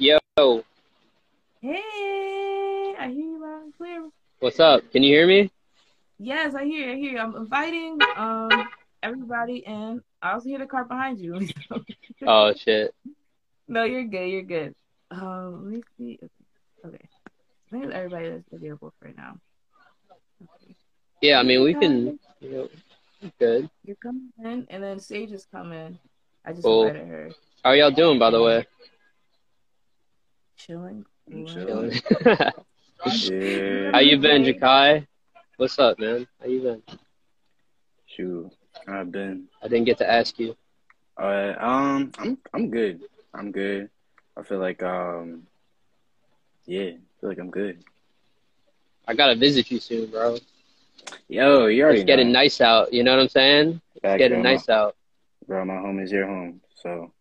[0.00, 0.16] Yo,
[1.60, 4.08] Hey, I hear you loud and clear.
[4.38, 4.92] what's up?
[4.92, 5.50] Can you hear me?
[6.20, 6.92] Yes, I hear you.
[6.92, 7.18] I hear you.
[7.18, 8.70] I'm inviting um
[9.02, 10.00] everybody in.
[10.22, 11.40] I also hear the car behind you.
[12.26, 12.94] Oh shit.
[13.66, 14.26] no, you're good.
[14.28, 14.74] You're good.
[15.10, 16.18] Um, let me see.
[16.84, 19.36] Okay, I think it's everybody that's available for right now.
[20.42, 20.76] Okay.
[21.22, 22.18] Yeah, I mean we can.
[22.40, 23.68] You know, good.
[23.84, 25.98] You're coming in, and then Sage is coming.
[26.44, 26.86] I just Cool.
[26.86, 27.30] invited her.
[27.64, 28.64] How are y'all doing, by the way?
[30.58, 31.06] Chilling.
[31.32, 31.92] I'm Chilling.
[33.10, 33.92] chilling.
[33.92, 35.06] How you been, Jakai?
[35.56, 36.26] What's up, man?
[36.40, 36.82] How you been?
[38.06, 38.50] Shoot,
[38.86, 39.44] I've been.
[39.62, 40.56] I didn't get to ask you.
[41.16, 43.00] Uh, um, I'm I'm good.
[43.34, 43.88] I'm good.
[44.36, 45.46] I feel like um,
[46.66, 47.84] yeah, I feel like I'm good.
[49.06, 50.38] I gotta visit you soon, bro.
[51.28, 52.40] Yo, you already It's getting know.
[52.40, 52.92] nice out.
[52.92, 53.80] You know what I'm saying?
[53.94, 54.50] It's getting bro.
[54.52, 54.96] nice out.
[55.46, 56.60] Bro, my home is your home.
[56.74, 57.12] So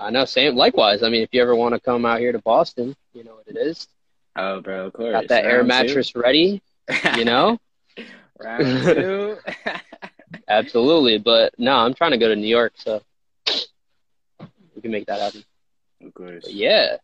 [0.00, 0.24] I know.
[0.24, 0.56] Same.
[0.56, 1.02] Likewise.
[1.02, 3.46] I mean, if you ever want to come out here to Boston, you know what
[3.48, 3.88] it is.
[4.36, 5.12] oh, bro, of course.
[5.12, 5.68] Got that air Round two.
[5.68, 6.62] mattress ready.
[7.16, 7.58] You know.
[8.38, 9.36] Round two.
[10.48, 11.18] Absolutely.
[11.18, 13.02] But no, I'm trying to go to New York, so
[14.74, 15.44] we can make that happen.
[16.04, 16.44] of course.
[16.44, 16.96] But yeah.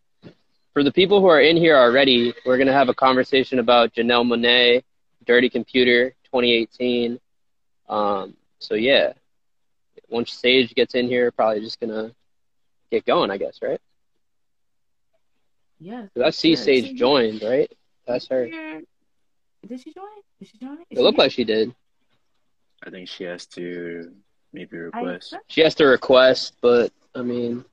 [0.72, 4.26] For the people who are in here already, we're gonna have a conversation about Janelle
[4.26, 4.82] Monáe,
[5.26, 7.20] Dirty Computer 2018.
[7.88, 9.12] Um, so yeah.
[10.08, 12.12] Once Sage gets in here, probably just gonna
[12.92, 13.80] get going, I guess, right?
[15.80, 16.08] Yes.
[16.14, 16.64] 'Cause I see yes.
[16.64, 17.70] Sage joined, right?
[18.06, 18.46] That's her.
[18.46, 20.04] Did she join?
[20.38, 20.74] Did she join?
[20.74, 21.24] Is It she looked here?
[21.24, 21.74] like she did.
[22.84, 24.12] I think she has to
[24.52, 25.34] maybe I request.
[25.48, 27.64] She has to request, but I mean,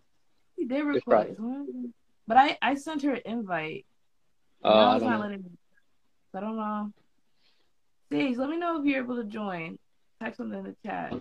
[0.57, 1.93] She did It's probably- request,
[2.27, 3.85] but I I sent her an invite.
[4.63, 5.19] uh, I don't know.
[5.19, 5.57] letting.
[6.33, 6.93] I don't know.
[8.11, 9.77] Sage, let me know if you're able to join.
[10.19, 11.13] Type something in the chat.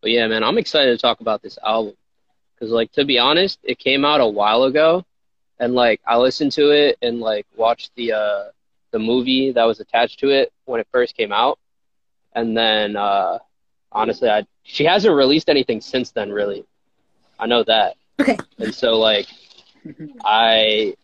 [0.00, 1.94] But yeah, man, I'm excited to talk about this album
[2.54, 5.04] because, like, to be honest, it came out a while ago,
[5.58, 8.44] and like I listened to it and like watched the uh
[8.92, 11.58] the movie that was attached to it when it first came out,
[12.34, 13.38] and then uh
[13.92, 16.64] honestly, I she hasn't released anything since then, really.
[17.38, 17.96] I know that.
[18.20, 18.36] Okay.
[18.58, 19.26] And so like
[20.24, 20.94] I,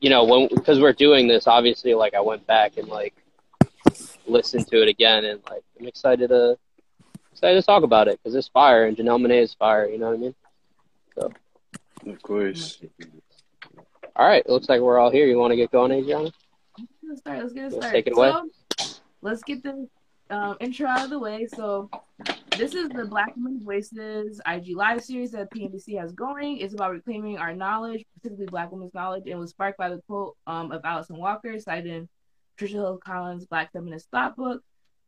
[0.00, 3.14] you know, when because we're doing this, obviously, like I went back and like
[4.26, 6.58] listened to it again, and like I'm excited to
[7.40, 9.88] excited to talk about it because it's fire and Janelle Monae is fire.
[9.88, 10.34] You know what I mean?
[11.18, 11.32] So.
[12.06, 12.82] Of course.
[14.14, 15.26] All right, it looks like we're all here.
[15.26, 16.32] You want to get going, Adriana?
[17.02, 17.38] Let's start.
[17.38, 17.90] Let's get it started.
[17.92, 18.32] take it away.
[18.78, 19.88] So, let's get the
[20.28, 21.46] um, intro out of the way.
[21.46, 21.90] So,
[22.58, 26.58] this is the Black Women Voices IG Live series that TNBC has going.
[26.58, 30.36] It's about reclaiming our knowledge, specifically Black women's knowledge, and was sparked by the quote
[30.46, 32.08] um, of Alice Walker, cited in
[32.56, 34.62] Patricia Hill Collins' Black Feminist Thought Book.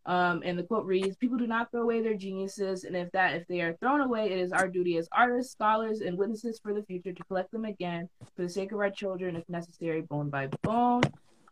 [0.04, 3.36] Um, and the quote reads, "People do not throw away their geniuses, and if that
[3.36, 6.74] if they are thrown away, it is our duty as artists, scholars, and witnesses for
[6.74, 10.28] the future to collect them again for the sake of our children, if necessary, bone
[10.28, 11.02] by bone."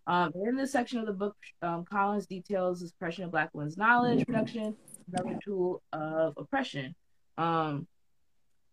[0.07, 3.77] Um, in this section of the book, um, Collins details the suppression of Black women's
[3.77, 4.77] knowledge production,
[5.13, 6.97] another tool of oppression.
[7.39, 7.87] Um,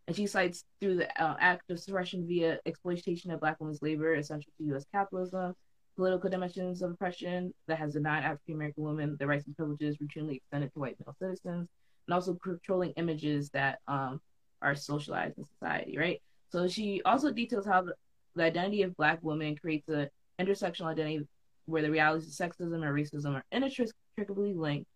[0.07, 4.15] and she cites through the uh, act of suppression via exploitation of Black women's labor
[4.15, 4.85] essential to U.S.
[4.91, 5.53] capitalism,
[5.97, 10.37] political dimensions of oppression that has denied African American women the rights and privileges routinely
[10.37, 11.67] extended to white male citizens,
[12.07, 14.21] and also controlling images that um,
[14.61, 16.21] are socialized in society, right?
[16.49, 17.93] So she also details how the,
[18.35, 20.07] the identity of Black women creates an
[20.39, 21.27] intersectional identity
[21.65, 24.87] where the realities of sexism and racism are inextricably linked,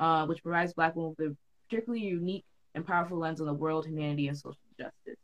[0.00, 1.36] uh, which provides Black women with a
[1.68, 5.18] particularly unique and powerful lens on the world, humanity, and social justice.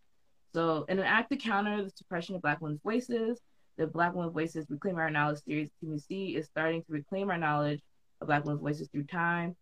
[0.54, 3.40] So, in an act to counter the suppression of Black women's voices,
[3.76, 7.80] the Black Women's Voices Reclaim Our Knowledge series, TVC, is starting to reclaim our knowledge
[8.20, 9.56] of Black women's voices through time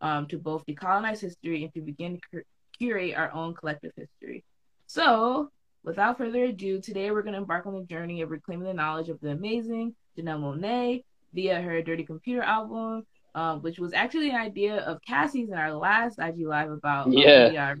[0.00, 2.44] um, to both decolonize history and to begin to cur-
[2.78, 4.44] curate our own collective history.
[4.86, 5.50] So,
[5.82, 9.08] without further ado, today we're going to embark on the journey of reclaiming the knowledge
[9.08, 11.02] of the amazing Janelle Monáe
[11.32, 13.04] via her Dirty Computer album,
[13.34, 17.12] um, which was actually an idea of Cassie's in our last IG Live about um,
[17.12, 17.48] Yeah.
[17.50, 17.80] VR.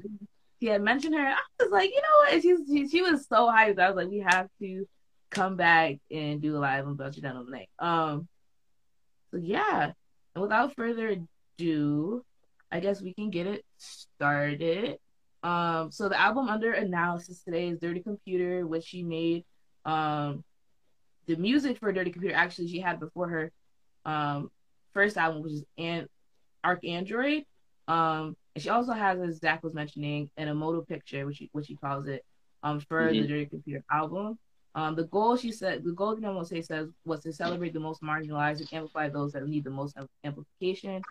[0.60, 1.20] She had mentioned her.
[1.26, 2.32] I was like, you know what?
[2.32, 3.78] And She, she, she was so hyped.
[3.78, 4.88] I was like, we have to
[5.30, 7.66] come back and do a live about Janelle Monáe.
[7.78, 8.28] Um,
[9.30, 9.92] so yeah,
[10.34, 11.16] and without further
[11.58, 12.24] ado,
[12.70, 14.98] I guess we can get it started.
[15.42, 19.44] Um, so the album under analysis today is Dirty Computer, which she made.
[19.84, 20.44] Um,
[21.26, 23.52] the music for Dirty Computer actually she had before her
[24.04, 24.50] um
[24.92, 26.08] first album, which is An-
[26.64, 27.44] ArchAndroid.
[27.88, 31.66] Um, and she also has, as Zach was mentioning, an emoto picture, which she, which
[31.66, 32.24] she calls it,
[32.62, 33.28] um, for the Mhm.
[33.28, 34.38] Dirty Computer album.
[34.74, 38.02] Um, the goal, she said, the goal, Dynamo say says, was to celebrate the most
[38.02, 41.02] marginalized and amplify those that need the most amplification.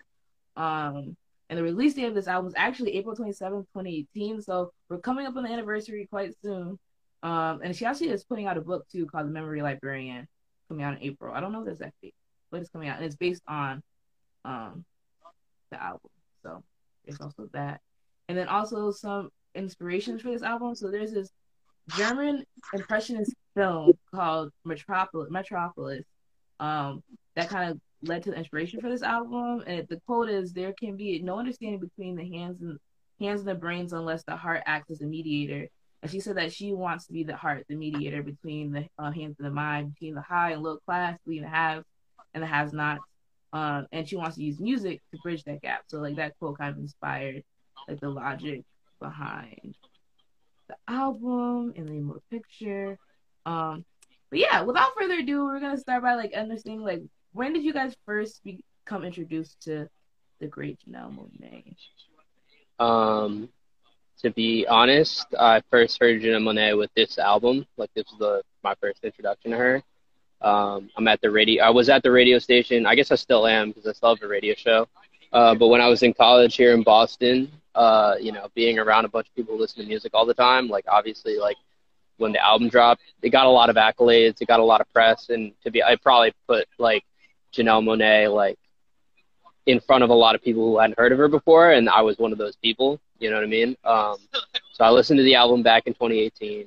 [0.56, 1.16] Um,
[1.50, 4.42] And the release date of this album is actually April 27, 2018.
[4.42, 6.78] So we're coming up on the anniversary quite soon.
[7.22, 10.26] Um, and she actually is putting out a book too called The Memory Librarian,
[10.68, 11.34] coming out in April.
[11.34, 12.14] I don't know the exact date,
[12.50, 13.82] but it's coming out, and it's based on
[14.44, 14.84] um
[15.70, 16.10] the album.
[16.42, 16.62] So
[17.04, 17.80] there's also that,
[18.28, 20.74] and then also some inspirations for this album.
[20.74, 21.30] So there's this
[21.90, 25.30] German impressionist film called Metropolis.
[25.30, 26.04] Metropolis.
[26.60, 27.02] Um,
[27.36, 29.62] that kind of led to the inspiration for this album.
[29.66, 32.78] And the quote is, "There can be no understanding between the hands and
[33.20, 35.68] hands and the brains unless the heart acts as a mediator."
[36.02, 39.10] And she said that she wants to be the heart, the mediator between the uh,
[39.10, 41.86] hands and the mind, between the high and low class, between the haves
[42.34, 43.02] and the has nots.
[43.52, 45.84] Um, and she wants to use music to bridge that gap.
[45.86, 47.44] So like that quote kind of inspired
[47.88, 48.64] like the logic
[49.00, 49.76] behind
[50.68, 52.98] the album and the more picture.
[53.46, 53.84] Um,
[54.30, 57.02] but yeah, without further ado, we're gonna start by like understanding like
[57.32, 59.88] when did you guys first become introduced to
[60.40, 61.76] the great Janelle Monáe?
[62.78, 63.48] Um,
[64.22, 67.66] to be honest, I first heard Janelle Monáe with this album.
[67.76, 69.82] Like this was the my first introduction to her.
[70.40, 71.64] Um, I'm at the radio.
[71.64, 72.86] I was at the radio station.
[72.86, 74.88] I guess I still am because I still have a radio show.
[75.32, 79.04] Uh, but when I was in college here in Boston, uh, you know, being around
[79.04, 81.56] a bunch of people who listen to music all the time, like obviously, like
[82.18, 84.92] when the album dropped, it got a lot of accolades, it got a lot of
[84.92, 87.04] press, and to be, I probably put like
[87.52, 88.58] Janelle Monáe like
[89.66, 92.02] in front of a lot of people who hadn't heard of her before, and I
[92.02, 93.00] was one of those people.
[93.18, 93.76] You know what I mean?
[93.84, 94.16] Um,
[94.72, 96.66] so I listened to the album back in 2018.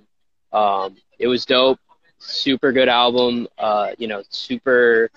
[0.54, 1.80] Um, it was dope,
[2.20, 3.48] super good album.
[3.58, 5.10] Uh, you know, super.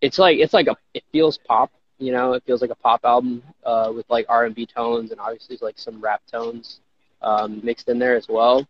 [0.00, 3.00] It's like it's like a it feels pop you know, it feels like a pop
[3.04, 6.80] album uh, with like R and B tones and obviously like some rap tones
[7.22, 8.66] um, mixed in there as well.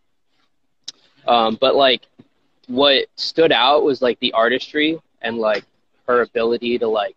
[1.26, 2.02] Um, but like,
[2.68, 5.64] what stood out was like the artistry and like
[6.06, 7.16] her ability to like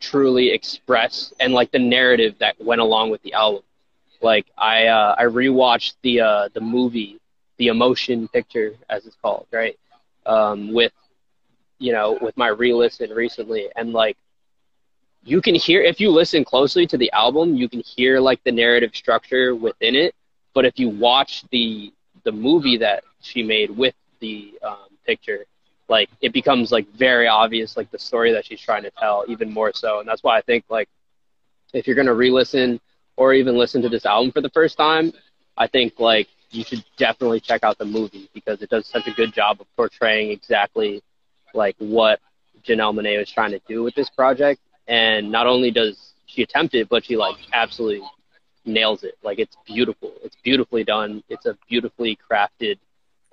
[0.00, 3.62] truly express and like the narrative that went along with the album.
[4.22, 7.18] Like I uh, I rewatched the uh, the movie,
[7.58, 9.78] the emotion picture as it's called, right?
[10.26, 10.92] Um, with
[11.78, 14.16] you know with my re-listen recently, and like
[15.22, 18.52] you can hear if you listen closely to the album, you can hear like the
[18.52, 20.14] narrative structure within it.
[20.54, 21.92] But if you watch the
[22.24, 25.44] the movie that she made with the um, picture,
[25.88, 29.52] like it becomes like very obvious like the story that she's trying to tell even
[29.52, 30.00] more so.
[30.00, 30.88] And that's why I think like
[31.72, 32.80] if you're gonna re-listen
[33.16, 35.12] or even listen to this album for the first time,
[35.56, 39.12] I think like you should definitely check out the movie because it does such a
[39.12, 41.02] good job of portraying exactly
[41.54, 42.20] like what
[42.64, 46.74] Janelle Monáe was trying to do with this project and not only does she attempt
[46.74, 48.06] it, but she like absolutely
[48.66, 49.14] nails it.
[49.22, 50.12] Like it's beautiful.
[50.22, 51.22] It's beautifully done.
[51.30, 52.78] It's a beautifully crafted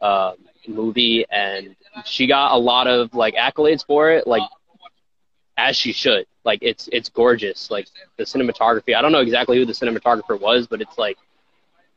[0.01, 0.33] uh,
[0.68, 1.75] movie, and
[2.06, 4.44] she got a lot of like accolades for it, like
[5.57, 6.25] as she should.
[6.45, 7.71] Like it's it's gorgeous.
[7.71, 7.88] Like
[8.18, 8.95] the cinematography.
[8.95, 11.18] I don't know exactly who the cinematographer was, but it's like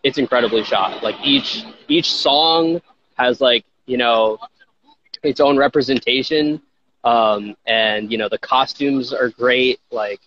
[0.02, 1.02] it's incredibly shot.
[1.02, 2.80] Like each each song
[3.16, 4.38] has like you know
[5.22, 6.62] its own representation
[7.04, 9.80] um, and you know the costumes are great.
[9.90, 10.20] Like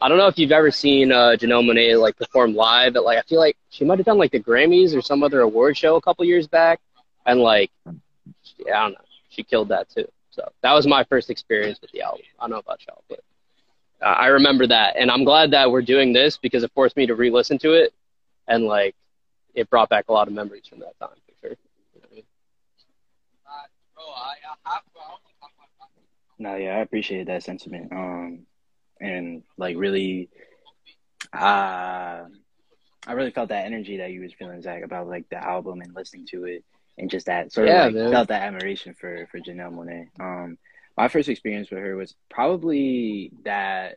[0.00, 3.18] I don't know if you've ever seen uh, Janelle Monáe like perform live, but like
[3.18, 5.96] I feel like she might have done like the Grammys or some other award show
[5.96, 6.80] a couple years back,
[7.24, 7.70] and like
[8.58, 10.06] yeah, I don't know, she killed that too.
[10.30, 12.22] So that was my first experience with the album.
[12.38, 13.20] I don't know about y'all, but
[14.02, 17.06] uh, I remember that, and I'm glad that we're doing this because it forced me
[17.06, 17.94] to re-listen to it,
[18.48, 18.94] and like
[19.54, 21.56] it brought back a lot of memories from that time for sure.
[21.94, 22.24] You know I mean?
[26.38, 27.92] No, yeah, I appreciate that sentiment.
[27.92, 28.46] Um,
[29.00, 30.28] and like really,
[31.32, 32.24] uh,
[33.06, 35.94] I really felt that energy that you was feeling, Zach, about like the album and
[35.94, 36.64] listening to it,
[36.98, 40.08] and just that sort yeah, of like, felt that admiration for for Janelle Monáe.
[40.20, 40.58] Um,
[40.96, 43.96] my first experience with her was probably that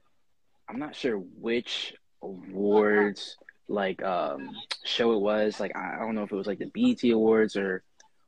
[0.68, 4.50] I'm not sure which awards like um
[4.84, 5.60] show it was.
[5.60, 7.84] Like I don't know if it was like the BET Awards or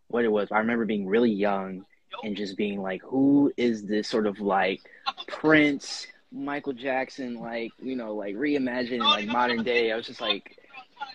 [0.07, 0.51] what it was.
[0.51, 1.85] I remember being really young
[2.23, 4.81] and just being like, who is this sort of like
[5.27, 9.91] Prince, Michael Jackson, like, you know, like reimagining like modern day.
[9.91, 10.57] I was just like,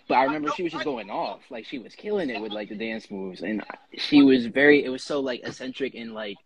[0.09, 1.41] but I remember she was just going off.
[1.51, 3.43] Like she was killing it with like the dance moves.
[3.43, 3.63] And
[3.97, 6.37] she was very, it was so like eccentric and like,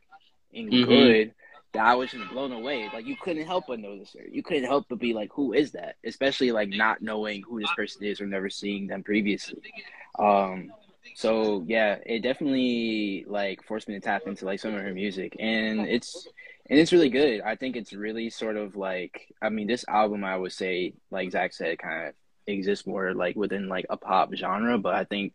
[0.54, 0.88] and mm-hmm.
[0.88, 1.34] good
[1.72, 2.90] that I was just blown away.
[2.92, 4.26] Like you couldn't help but notice her.
[4.26, 5.96] You couldn't help but be like, who is that?
[6.04, 9.72] Especially like not knowing who this person is or never seeing them previously.
[10.18, 10.72] Um,
[11.20, 15.36] so yeah, it definitely like forced me to tap into like some of her music,
[15.38, 16.26] and it's
[16.70, 17.42] and it's really good.
[17.42, 21.30] I think it's really sort of like I mean, this album I would say, like
[21.30, 22.14] Zach said, kind of
[22.46, 25.34] exists more like within like a pop genre, but I think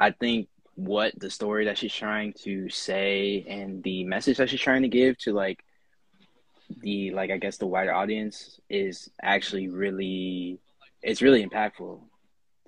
[0.00, 4.60] I think what the story that she's trying to say and the message that she's
[4.60, 5.64] trying to give to like
[6.80, 10.58] the like I guess the wider audience is actually really
[11.04, 12.00] it's really impactful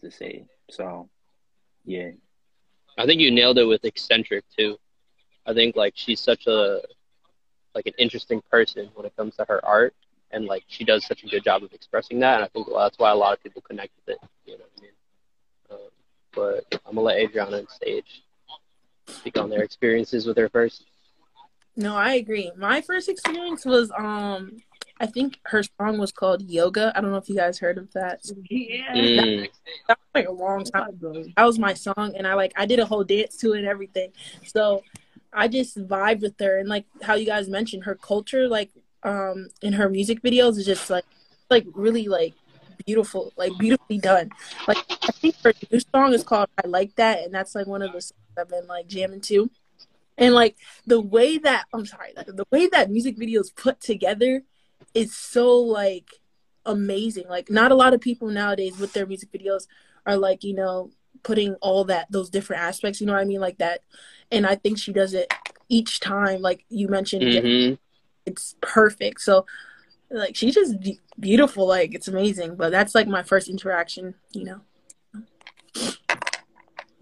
[0.03, 0.45] to say.
[0.71, 1.11] So
[1.89, 2.11] yeah.
[2.99, 4.77] I think you nailed it with eccentric too.
[5.47, 6.83] I think like she's such a
[7.75, 9.95] like an interesting person when it comes to her art
[10.31, 12.81] and like she does such a good job of expressing that and I think well,
[12.81, 14.29] that's why a lot of people connect with it.
[14.45, 14.91] You know what I mean?
[15.71, 15.91] Um,
[16.35, 18.23] but I'm gonna let Adriana on stage
[19.07, 20.85] speak on their experiences with her first.
[21.77, 22.51] No, I agree.
[22.57, 24.59] My first experience was um
[25.01, 26.93] I think her song was called Yoga.
[26.95, 28.21] I don't know if you guys heard of that.
[28.51, 28.93] Yeah.
[28.93, 29.49] Mm.
[29.89, 30.91] That was like a long time.
[30.91, 31.25] ago.
[31.37, 33.67] That was my song and I like I did a whole dance to it and
[33.67, 34.13] everything.
[34.45, 34.83] So
[35.33, 38.71] I just vibed with her and like how you guys mentioned her culture like
[39.03, 41.05] um in her music videos is just like
[41.51, 42.35] like really like
[42.85, 44.31] beautiful, like beautifully done.
[44.67, 47.83] Like I think her new song is called I Like That and that's like one
[47.83, 49.51] of the songs I've been like jamming to.
[50.19, 54.43] And like the way that I'm sorry, like, the way that music videos put together
[54.93, 56.11] is so like
[56.69, 57.25] amazing.
[57.29, 59.67] Like not a lot of people nowadays with their music videos
[60.07, 60.91] are like, you know,
[61.25, 63.81] putting all that those different aspects, you know what I mean, like that.
[64.31, 65.33] And I think she does it
[65.69, 67.75] each time like you mentioned hmm
[68.27, 69.21] it's perfect.
[69.23, 69.47] So
[70.11, 72.57] like she's just be- beautiful, like it's amazing.
[72.57, 74.61] But that's like my first interaction, you know.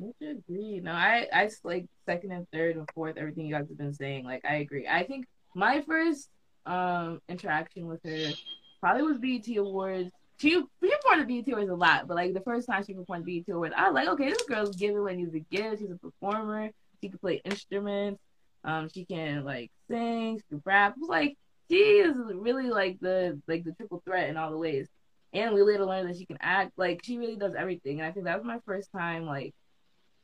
[0.01, 0.81] I should agree.
[0.81, 3.95] No, I, I s- like second and third and fourth, everything you guys have been
[3.95, 4.25] saying.
[4.25, 4.87] Like, I agree.
[4.87, 6.29] I think my first
[6.67, 8.33] um interaction with her
[8.81, 10.11] probably was BET Awards.
[10.39, 13.23] She she performed at BET Awards a lot, but like the first time she performed
[13.23, 15.81] at BET Awards, I was like, okay, this girl's giving what music gives.
[15.81, 16.71] She's a performer.
[17.01, 18.21] She can play instruments.
[18.65, 20.39] Um, she can like sing.
[20.39, 20.95] She can rap.
[20.97, 21.37] It was like
[21.71, 24.89] she is really like the like the triple threat in all the ways.
[25.33, 26.73] And we later learned that she can act.
[26.77, 28.01] Like she really does everything.
[28.01, 29.55] And I think that was my first time like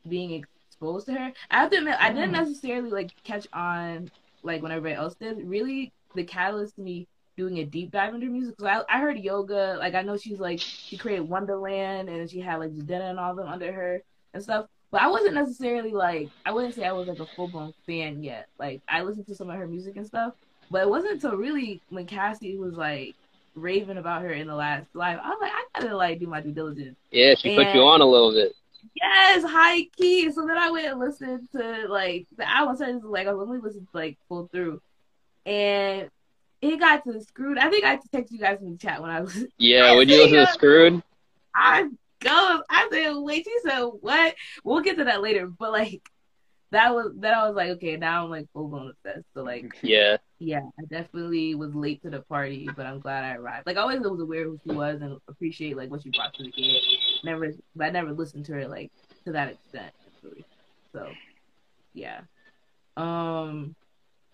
[0.09, 1.33] being exposed to her.
[1.51, 4.11] I have to admit, I didn't necessarily like catch on
[4.43, 5.39] like when everybody else did.
[5.47, 7.07] Really, the catalyst to me
[7.37, 8.55] doing a deep dive into music.
[8.59, 9.77] So I, I heard yoga.
[9.79, 13.35] Like I know she's like she created Wondaland and she had like Jidenna and all
[13.35, 14.03] them under her
[14.35, 14.67] and stuff.
[14.91, 18.23] But I wasn't necessarily like I wouldn't say I was like a full blown fan
[18.23, 18.49] yet.
[18.59, 20.35] Like I listened to some of her music and stuff,
[20.71, 23.15] but it wasn't until really when Cassie was like
[23.55, 25.19] raving about her in the last live.
[25.23, 26.97] I was like, I gotta like do my due diligence.
[27.11, 28.55] Yeah, she put you on a little bit.
[28.95, 30.31] Yes, high key.
[30.31, 32.77] So then I went and listened to like the album.
[32.77, 34.83] So it's like I was only listening to like full through,
[35.47, 36.11] and
[36.63, 37.59] it got to screwed.
[37.59, 39.45] I think I texted you guys in the chat when I was.
[39.59, 41.03] Yeah, when you listen to Screwed,
[41.55, 41.89] I
[42.21, 42.63] go.
[42.71, 43.45] I said, wait.
[43.45, 44.35] She said, what?
[44.65, 45.47] We'll get to that later.
[45.47, 46.09] But like
[46.71, 49.27] that was then I was like, okay, now I'm like full blown obsessed.
[49.35, 53.35] So like yeah, yeah, I definitely was late to the party, but I'm glad I
[53.35, 53.67] arrived.
[53.67, 56.33] Like I always was aware of who she was and appreciate like what she brought
[56.35, 56.81] to the game.
[57.25, 58.91] Never, but I never listened to her like
[59.25, 59.93] to that extent.
[60.07, 60.45] Actually.
[60.93, 61.11] So,
[61.95, 62.21] yeah.
[62.97, 63.75] Um,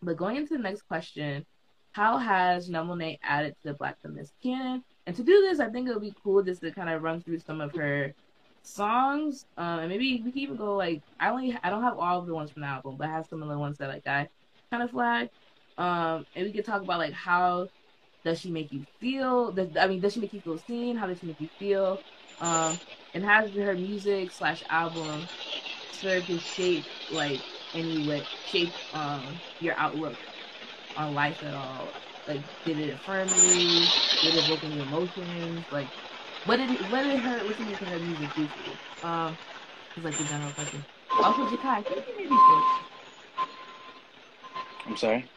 [0.03, 1.45] but going into the next question,
[1.93, 4.83] how has Numblenate added to the Black feminist canon?
[5.07, 7.23] And to do this, I think it would be cool just to kind of run
[7.23, 8.15] through some of her
[8.63, 9.45] songs.
[9.57, 12.27] Um, and maybe we can even go like I only I don't have all of
[12.27, 14.29] the ones from the album, but I have some of the ones that like I
[14.71, 15.31] kind of flagged.
[15.79, 17.69] Um, and we could talk about like how
[18.25, 19.53] does she make you feel?
[19.53, 20.97] Does, I mean, does she make you feel seen?
[20.97, 22.03] How does she make you feel?
[22.41, 22.81] Um,
[23.15, 25.31] and has her music slash album
[25.91, 30.19] served to shape like any way, shape um your outlook
[30.99, 31.95] on life at all?
[32.27, 33.93] Like, did it affirm you?
[34.23, 35.67] Did it evoke any emotions?
[35.71, 35.91] Like,
[36.45, 38.79] what did it, what did her listening to her music do for you?
[39.03, 39.39] Um,
[39.97, 40.87] it's like the general question.
[41.23, 42.89] Also, Jakai, can you maybe first?
[44.87, 45.31] I'm sorry.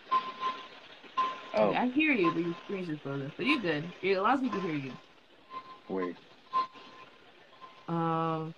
[1.56, 3.32] Oh, I hear you, but your screen's just frozen.
[3.38, 3.94] But you're good.
[4.02, 4.94] You're, a lot of people hear you.
[5.90, 6.16] word.
[7.88, 8.56] Um,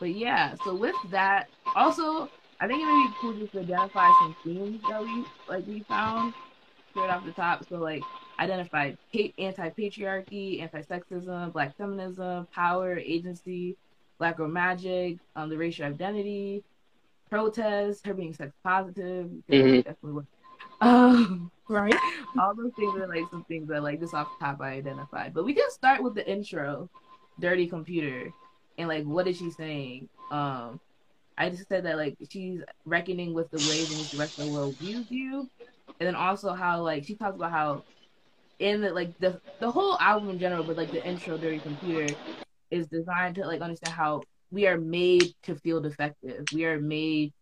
[0.00, 4.08] but yeah, so with that, also, I think it may be cool just to identify
[4.20, 6.34] some themes that we like we found
[6.96, 7.64] straight off the top.
[7.68, 8.02] So like
[8.38, 13.76] identified pa- anti-patriarchy, anti-sexism, black feminism, power, agency,
[14.18, 16.62] black girl magic, um, the racial identity,
[17.28, 19.28] protest, her being sex positive.
[19.48, 19.84] Mhm.
[19.84, 20.24] Definitely.
[20.80, 21.96] Um, Right?
[22.38, 25.34] all those things are like some things that like just off the top I identified.
[25.34, 26.88] But we can start with the intro,
[27.40, 28.32] Dirty Computer,
[28.78, 30.08] and like what is she saying?
[30.30, 30.78] Um
[31.36, 34.44] I just said that like she's reckoning with the ways in which the rest of
[34.44, 35.50] the world views you.
[35.98, 37.82] And then also how like she talks about how
[38.58, 42.14] in the like the the whole album in general, but like the intro Dirty Computer
[42.70, 46.44] is designed to like understand how we are made to feel defective.
[46.52, 47.32] We are made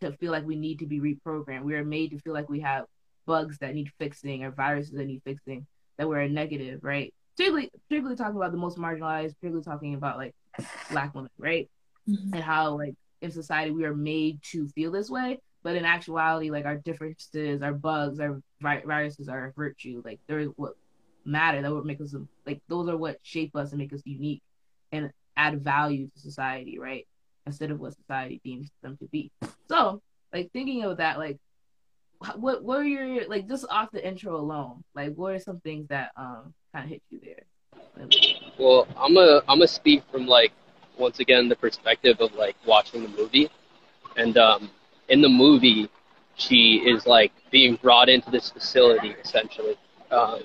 [0.00, 1.62] to feel like we need to be reprogrammed.
[1.62, 2.84] We are made to feel like we have
[3.26, 5.66] bugs that need fixing or viruses that need fixing,
[5.98, 7.12] that we're a negative, right?
[7.36, 10.34] Particularly, particularly talking about the most marginalized, particularly talking about like
[10.90, 11.68] black women, right?
[12.08, 12.34] Mhm.
[12.34, 15.38] And how like in society we are made to feel this way.
[15.66, 20.00] But in actuality, like our differences, our bugs, our vi- viruses, our virtue.
[20.04, 20.74] Like they're what
[21.24, 21.60] matter.
[21.60, 22.14] That would make us
[22.46, 24.42] like those are what shape us and make us unique
[24.92, 27.04] and add value to society, right?
[27.46, 29.32] Instead of what society deems them to be.
[29.68, 31.38] So, like thinking of that, like
[32.36, 34.84] what what are your like just off the intro alone?
[34.94, 38.08] Like what are some things that um kind of hit you there?
[38.56, 40.52] Well, I'm a I'm a speak from like
[40.96, 43.50] once again the perspective of like watching the movie,
[44.16, 44.70] and um,
[45.08, 45.88] in the movie,
[46.36, 49.76] she is like being brought into this facility essentially,
[50.10, 50.42] um,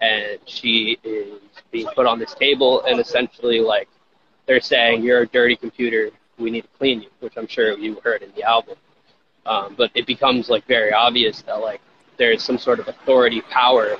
[0.00, 1.40] and she is
[1.70, 3.88] being put on this table, and essentially like
[4.46, 8.00] they're saying you're a dirty computer, we need to clean you, which I'm sure you
[8.02, 8.76] heard in the album.
[9.46, 11.80] Um, but it becomes like very obvious that like
[12.16, 13.96] there's some sort of authority power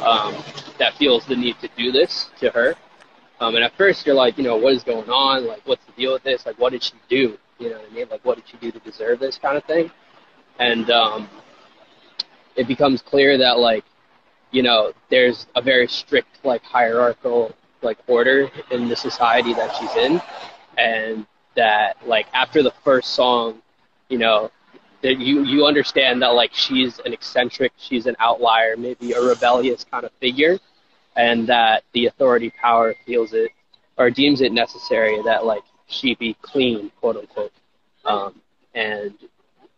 [0.00, 0.34] um,
[0.78, 2.74] that feels the need to do this to her.
[3.40, 5.46] Um, and at first you're like, you know, what is going on?
[5.46, 6.44] Like, what's the deal with this?
[6.46, 7.38] Like, what did she do?
[7.58, 8.06] You know what I mean?
[8.10, 9.90] Like, what did she do to deserve this kind of thing?
[10.58, 11.28] And um,
[12.56, 13.84] it becomes clear that like,
[14.50, 19.94] you know, there's a very strict like hierarchical like order in the society that she's
[19.96, 20.20] in,
[20.76, 23.60] and that like after the first song,
[24.08, 24.50] you know,
[25.02, 29.84] that you you understand that like she's an eccentric, she's an outlier, maybe a rebellious
[29.84, 30.58] kind of figure,
[31.16, 33.50] and that the authority power feels it
[33.96, 37.52] or deems it necessary that like she be clean, quote unquote,
[38.04, 38.40] um,
[38.74, 39.14] and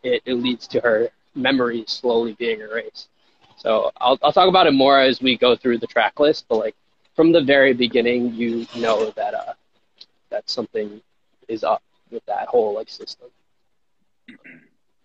[0.02, 3.09] it, it leads to her memories slowly being erased.
[3.57, 6.57] So I'll I'll talk about it more as we go through the track list, but
[6.57, 6.75] like
[7.17, 9.55] from the very beginning, you know that uh
[10.31, 11.00] that something
[11.49, 13.29] is up with that whole like system.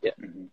[0.01, 0.11] Yeah.
[0.21, 0.45] Mm-hmm.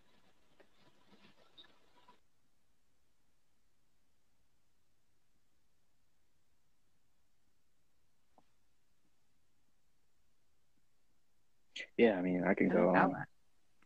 [11.96, 13.14] Yeah, I mean, I can go on.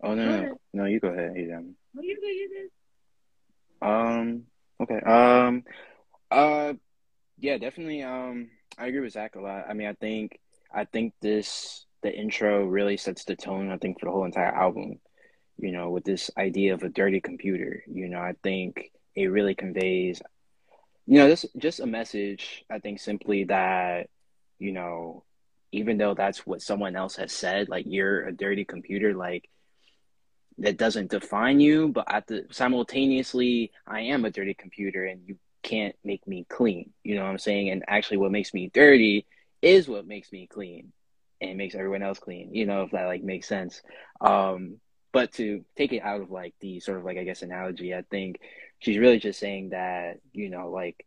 [0.03, 1.33] Oh no, no, no, no, you go ahead.
[1.35, 2.69] No, you go, you
[3.81, 3.87] go.
[3.87, 4.43] Um.
[4.81, 5.01] Okay.
[5.01, 5.65] Um.
[6.31, 6.75] Uh.
[7.39, 8.03] Yeah, definitely.
[8.03, 8.51] Um.
[8.79, 9.65] I agree with Zach a lot.
[9.69, 10.39] I mean, I think
[10.73, 13.71] I think this the intro really sets the tone.
[13.71, 15.01] I think for the whole entire album
[15.59, 17.83] you know, with this idea of a dirty computer.
[17.87, 20.21] You know, I think it really conveys,
[21.07, 22.65] you know, this just a message.
[22.71, 24.09] I think simply that,
[24.59, 25.25] you know,
[25.73, 29.49] even though that's what someone else has said, like you're a dirty computer, like
[30.59, 35.37] that doesn't define you, but at the simultaneously, I am a dirty computer, and you
[35.63, 36.93] can't make me clean.
[37.03, 37.71] You know what I'm saying?
[37.71, 39.27] And actually, what makes me dirty
[39.61, 40.93] is what makes me clean
[41.41, 42.55] and makes everyone else clean.
[42.55, 43.83] You know, if that like makes sense.
[44.21, 44.81] Um,
[45.13, 48.03] but to take it out of like the sort of like I guess analogy, I
[48.11, 48.41] think
[48.79, 51.07] she's really just saying that you know like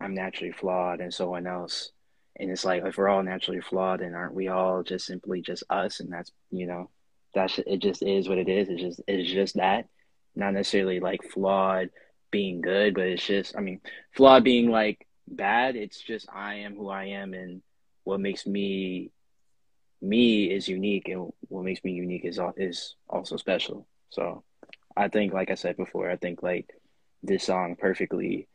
[0.00, 1.90] I'm naturally flawed and someone else,
[2.38, 5.64] and it's like if we're all naturally flawed, and aren't we all just simply just
[5.70, 6.00] us?
[6.00, 6.90] And that's you know
[7.34, 7.78] that's it.
[7.80, 8.68] Just is what it is.
[8.68, 9.88] It's just it's just that,
[10.36, 11.90] not necessarily like flawed
[12.30, 13.80] being good, but it's just I mean
[14.12, 15.76] flawed being like bad.
[15.76, 17.62] It's just I am who I am, and
[18.04, 19.10] what makes me
[20.00, 23.86] me is unique, and what makes me unique is is also special.
[24.10, 24.44] So,
[24.96, 26.70] I think, like I said before, I think like
[27.22, 28.46] this song perfectly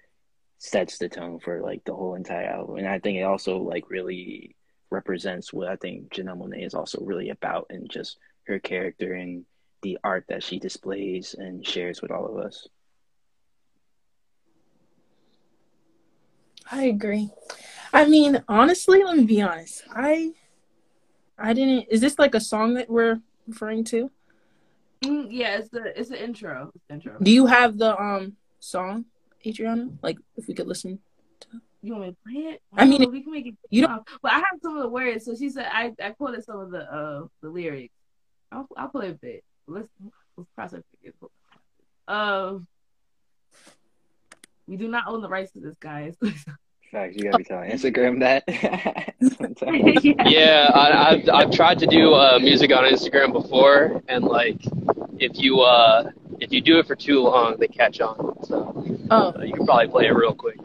[0.58, 3.89] sets the tone for like the whole entire album, and I think it also like
[3.89, 4.56] really
[4.89, 9.46] represents what I think Janelle Monáe is also really about, and just her character and
[9.82, 12.68] the art that she displays and shares with all of us.
[16.72, 17.30] I agree.
[17.92, 19.84] I mean, honestly, let me be honest.
[19.94, 20.34] I
[21.38, 21.88] I didn't.
[21.89, 24.10] Is this like a song that we're referring to?
[25.04, 26.72] Mm, yeah, it's the it's the intro.
[26.74, 27.18] It's the intro.
[27.22, 29.06] Do you have the um song,
[29.46, 29.90] Adriana?
[30.02, 31.00] Like, if we could listen.
[31.42, 31.48] to
[31.82, 32.62] You want me to play it?
[32.74, 33.56] I mean, we can make it.
[33.70, 34.08] You don't.
[34.22, 35.26] But I have some of the words.
[35.26, 37.94] So she said I I quoted some of the uh the lyrics.
[38.52, 39.44] I'll I'll play a bit.
[39.68, 39.90] Let's
[40.38, 41.16] let's process it.
[42.08, 42.68] Um,
[44.68, 46.16] we do not own the rights to this, guys.
[46.92, 47.16] Facts.
[47.16, 48.44] You gotta be telling Instagram that.
[50.30, 54.62] yeah, I, have I've tried to do uh, music on Instagram before, and like,
[55.19, 58.38] if you uh, if you do it for too long, they catch on.
[58.45, 59.34] So oh.
[59.36, 60.58] Uh, you can probably play it real quick.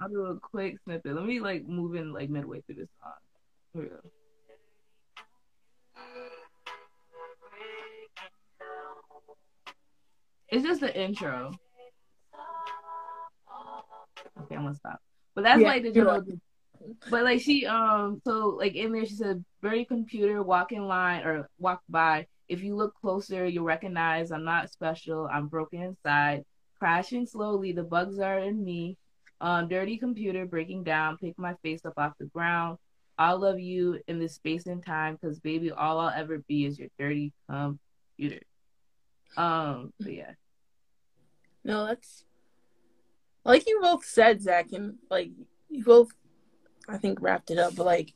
[0.00, 1.14] I'll do a quick snippet.
[1.14, 3.12] Let me like move in like midway through this song.
[3.74, 3.96] Here we go.
[10.48, 11.52] It's just the intro.
[14.42, 14.98] Okay, I'm gonna stop.
[15.34, 16.24] But that's yeah, like the joke.
[17.08, 21.24] But like she um so like in there she said very computer walk in line
[21.24, 22.26] or walk by.
[22.50, 25.28] If you look closer, you'll recognize I'm not special.
[25.32, 26.44] I'm broken inside,
[26.80, 27.70] crashing slowly.
[27.70, 28.96] The bugs are in me.
[29.40, 31.16] Um, dirty computer breaking down.
[31.16, 32.78] Pick my face up off the ground.
[33.16, 36.76] I'll love you in this space and time, cause baby, all I'll ever be is
[36.76, 38.42] your dirty computer.
[39.36, 40.32] Um, but yeah.
[41.62, 42.24] No, that's
[43.44, 45.30] like you both said, Zach, and like
[45.68, 46.08] you both,
[46.88, 47.76] I think wrapped it up.
[47.76, 48.12] But like,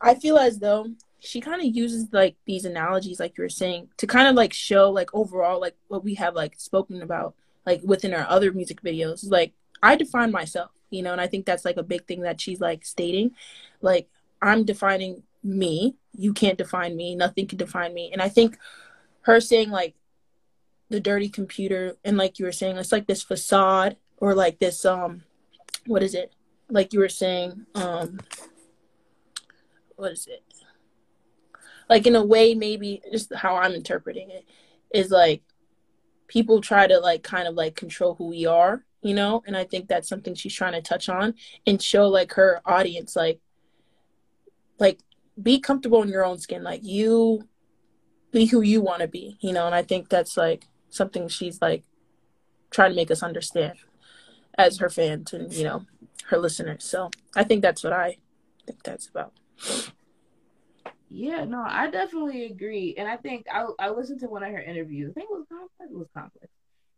[0.00, 0.86] I feel as though
[1.26, 4.52] she kind of uses like these analogies, like you were saying, to kind of like
[4.52, 7.34] show like overall like what we have like spoken about
[7.64, 9.28] like within our other music videos.
[9.28, 12.40] Like I define myself, you know, and I think that's like a big thing that
[12.40, 13.32] she's like stating,
[13.80, 14.08] like
[14.40, 15.96] I'm defining me.
[16.16, 17.14] You can't define me.
[17.14, 18.10] Nothing can define me.
[18.12, 18.56] And I think
[19.22, 19.94] her saying like
[20.88, 24.84] the dirty computer and like you were saying it's like this facade or like this
[24.84, 25.24] um
[25.86, 26.32] what is it
[26.70, 28.20] like you were saying um
[29.96, 30.44] what is it
[31.88, 34.44] like in a way maybe just how i'm interpreting it
[34.92, 35.42] is like
[36.28, 39.64] people try to like kind of like control who we are you know and i
[39.64, 41.34] think that's something she's trying to touch on
[41.66, 43.40] and show like her audience like
[44.78, 44.98] like
[45.40, 47.46] be comfortable in your own skin like you
[48.32, 51.60] be who you want to be you know and i think that's like something she's
[51.60, 51.84] like
[52.70, 53.78] trying to make us understand
[54.58, 55.84] as her fans and you know
[56.26, 56.84] her listeners.
[56.84, 58.18] So I think that's what I
[58.66, 59.32] think that's about.
[61.08, 64.60] Yeah, no, I definitely agree, and I think I I listened to one of her
[64.60, 65.10] interviews.
[65.10, 65.92] I think it was complex.
[65.92, 66.52] It was conflict,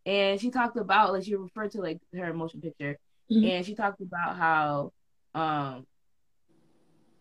[0.06, 2.98] and she talked about like she referred to like her motion picture,
[3.30, 3.44] mm-hmm.
[3.44, 4.92] and she talked about how
[5.34, 5.86] um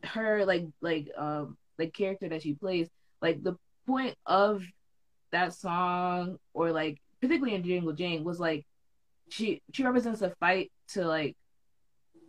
[0.04, 2.88] her like like um like character that she plays
[3.22, 4.64] like the point of
[5.32, 8.66] that song or like particularly in Django Jane was like
[9.30, 11.36] she she represents a fight to like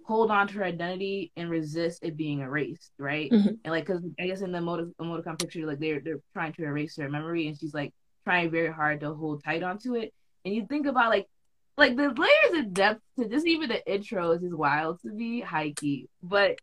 [0.09, 3.31] hold on to her identity and resist it being erased, right?
[3.31, 3.49] Mm-hmm.
[3.63, 6.65] And like, cause I guess in the motive emoticon picture, like they're they're trying to
[6.65, 7.93] erase her memory, and she's like
[8.25, 10.15] trying very hard to hold tight onto it.
[10.47, 11.29] And you think about like
[11.77, 15.43] like the layers of depth to just even the intro is just wild to me,
[15.43, 16.09] high key.
[16.23, 16.59] But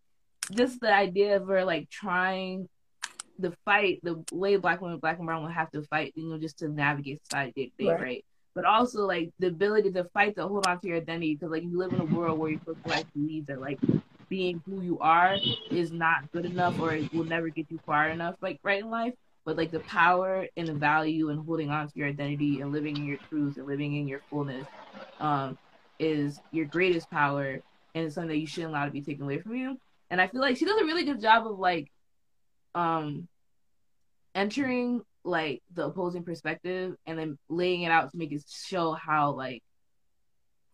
[0.52, 2.68] just the idea of her like trying
[3.38, 6.40] the fight, the way black women, black and brown will have to fight, you know,
[6.40, 8.02] just to navigate society day to day, right.
[8.02, 8.26] right?
[8.56, 11.64] But also like the ability to fight to hold on to your identity because like
[11.64, 13.80] you live in a world where you're supposed to like believe that like
[14.30, 15.38] being who you are
[15.70, 18.90] is not good enough or it will never get you far enough like right in
[18.90, 19.14] life.
[19.46, 22.98] But like the power and the value and holding on to your identity and living
[22.98, 24.66] in your truth and living in your fullness
[25.20, 25.58] um,
[26.00, 27.60] is your greatest power
[27.94, 29.78] and it's something that you shouldn't allow to be taken away from you.
[30.10, 31.92] And I feel like she does a really good job of like
[32.74, 33.28] um
[34.34, 39.32] entering like the opposing perspective and then laying it out to make it show how
[39.32, 39.64] like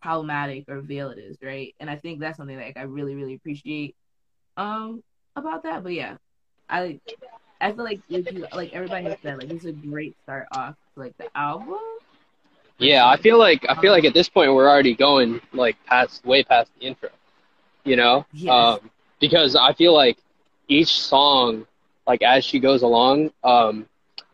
[0.02, 1.74] problematic or veil it is, right?
[1.80, 3.96] And I think that's something that like, I really, really appreciate
[4.56, 5.02] um
[5.34, 5.82] about that.
[5.82, 6.16] But yeah,
[6.68, 7.00] I
[7.60, 10.74] I feel like if you like everybody has said, like it's a great start off
[10.96, 11.78] like the album.
[12.78, 16.24] Yeah, I feel like I feel like at this point we're already going like past
[16.26, 17.08] way past the intro,
[17.84, 18.50] you know, yes.
[18.50, 20.18] um, because I feel like
[20.68, 21.66] each song
[22.06, 23.30] like as she goes along.
[23.44, 23.86] Um,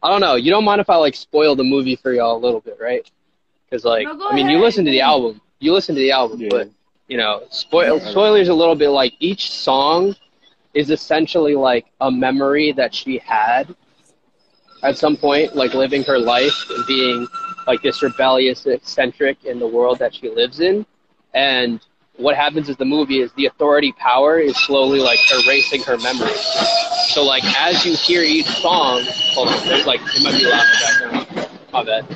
[0.02, 0.36] I don't know.
[0.36, 3.08] You don't mind if I like spoil the movie for y'all a little bit, right?
[3.68, 6.40] Because like, no, I mean, you listen to the album, you listen to the album,
[6.40, 6.48] yeah.
[6.50, 6.68] but
[7.08, 8.90] you know, spoil spoilers a little bit.
[8.90, 10.14] Like each song
[10.74, 13.74] is essentially like a memory that she had
[14.82, 17.26] at some point, like living her life and being
[17.66, 20.86] like this rebellious eccentric in the world that she lives in,
[21.34, 21.80] and
[22.18, 26.34] what happens is the movie is the authority power is slowly like erasing her memory.
[27.08, 30.66] So like as you hear each song, hold on, there's like it might be loud
[30.82, 31.48] background.
[31.72, 32.06] My bad.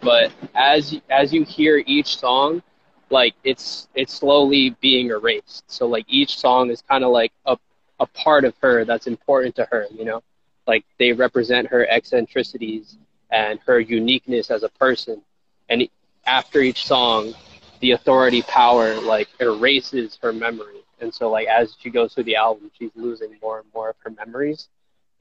[0.00, 2.62] But as as you hear each song,
[3.10, 5.64] like it's it's slowly being erased.
[5.70, 7.58] So like each song is kind of like a
[8.00, 9.86] a part of her that's important to her.
[9.90, 10.22] You know,
[10.66, 12.96] like they represent her eccentricities
[13.30, 15.20] and her uniqueness as a person.
[15.68, 15.86] And
[16.24, 17.34] after each song,
[17.80, 20.82] the authority power like erases her memory.
[21.00, 23.96] And so like as she goes through the album she's losing more and more of
[24.04, 24.68] her memories.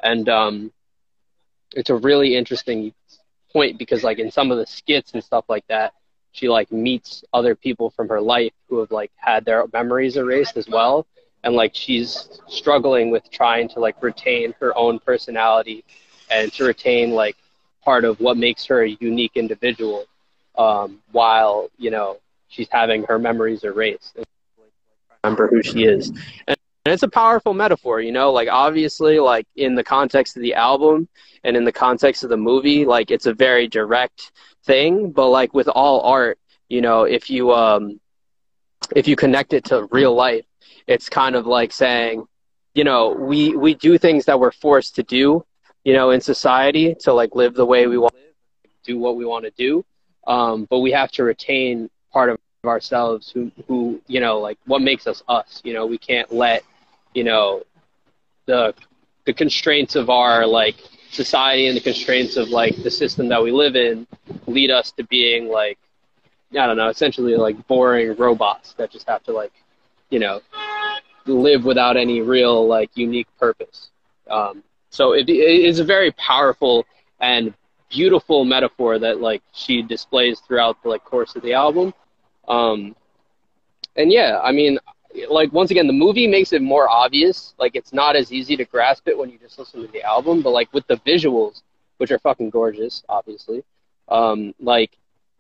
[0.02, 0.72] And um
[1.74, 2.94] it's a really interesting
[3.52, 5.94] point because like in some of the skits and stuff like that
[6.32, 10.58] she like meets other people from her life who have like had their memories erased
[10.58, 11.06] as well.
[11.44, 15.84] And like she's struggling with trying to like retain her own personality
[16.30, 17.36] and to retain like
[17.84, 20.06] part of what makes her a unique individual
[20.58, 22.18] um, while you know
[22.48, 24.16] she's having her memories erased.
[24.16, 24.26] And
[25.24, 26.10] remember who she is.
[26.48, 28.32] And it's a powerful metaphor you know?
[28.32, 31.08] Like obviously like in the context of the album
[31.44, 34.32] and in the context of the movie like it's a very direct
[34.64, 38.00] thing but like with all art you know if you um
[38.96, 40.46] if you connect it to real life
[40.88, 42.26] it's kind of like saying
[42.74, 45.46] you know we we do things that we're forced to do
[45.86, 48.28] you know in society to like live the way we want to
[48.88, 49.86] do what we want to do.
[50.26, 54.82] Um, but we have to retain part of ourselves who who you know like what
[54.82, 56.64] makes us us you know we can't let
[57.14, 57.62] you know
[58.48, 58.74] the
[59.26, 60.78] the constraints of our like
[61.12, 64.08] society and the constraints of like the system that we live in
[64.48, 65.78] lead us to being like
[66.54, 69.52] I don't know, essentially like boring robots that just have to like,
[70.10, 70.42] you know,
[71.26, 73.90] live without any real like unique purpose.
[74.30, 76.86] Um, so it, it is a very powerful
[77.20, 77.54] and
[77.90, 81.94] beautiful metaphor that like she displays throughout the like course of the album.
[82.48, 82.96] Um,
[83.96, 84.80] and yeah, I mean,
[85.30, 87.54] like once again, the movie makes it more obvious.
[87.58, 90.42] Like it's not as easy to grasp it when you just listen to the album,
[90.42, 91.62] but like with the visuals,
[91.98, 93.64] which are fucking gorgeous, obviously,
[94.10, 94.98] um, like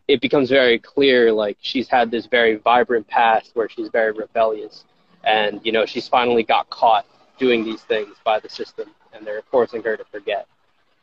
[0.08, 1.32] it becomes very clear.
[1.32, 4.86] Like she's had this very vibrant past where she's very rebellious,
[5.24, 7.06] and you know she's finally got caught
[7.38, 10.48] doing these things by the system, and they're forcing her to forget.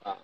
[0.05, 0.17] Um,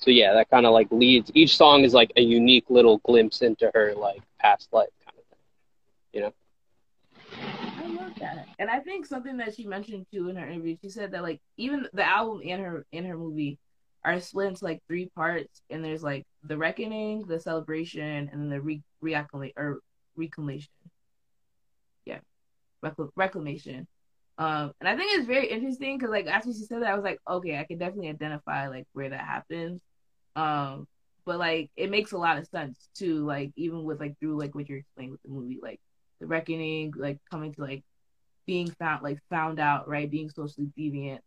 [0.00, 1.30] so yeah, that kind of like leads.
[1.34, 5.24] Each song is like a unique little glimpse into her like past life, kind of
[5.26, 5.38] thing.
[6.12, 6.32] You know.
[7.76, 10.88] I love that, and I think something that she mentioned too in her interview, she
[10.88, 13.58] said that like even the album and her in her movie
[14.02, 18.48] are split into like three parts, and there's like the reckoning, the celebration, and then
[18.48, 19.80] the re- reacclimate or
[20.16, 20.70] reclamation.
[22.06, 22.20] Yeah,
[22.82, 23.86] Recl- reclamation.
[24.38, 27.04] Um, and I think it's very interesting because like after she said that, I was
[27.04, 29.82] like, okay, I can definitely identify like where that happens.
[30.36, 30.86] Um,
[31.24, 33.24] but like it makes a lot of sense too.
[33.24, 35.80] Like even with like through like what you're explaining with the movie, like
[36.20, 37.84] the reckoning, like coming to like
[38.46, 40.10] being found, like found out, right?
[40.10, 41.20] Being socially deviant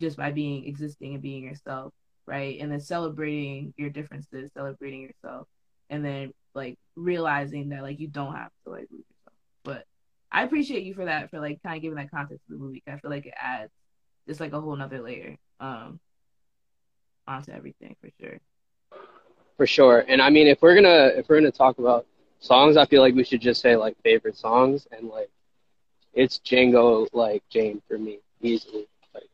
[0.00, 1.92] just by being existing and being yourself,
[2.26, 2.60] right?
[2.60, 5.46] And then celebrating your differences, celebrating yourself,
[5.88, 9.34] and then like realizing that like you don't have to like lose yourself.
[9.64, 9.84] But
[10.32, 12.82] I appreciate you for that, for like kind of giving that context to the movie.
[12.86, 13.72] I feel like it adds
[14.28, 15.98] just like a whole nother layer um
[17.30, 18.40] onto everything for sure.
[19.56, 20.04] For sure.
[20.08, 22.06] And I mean if we're gonna if we're gonna talk about
[22.40, 25.30] songs, I feel like we should just say like favorite songs and like
[26.14, 28.86] it's Django like Jane for me, easily.
[29.14, 29.28] Like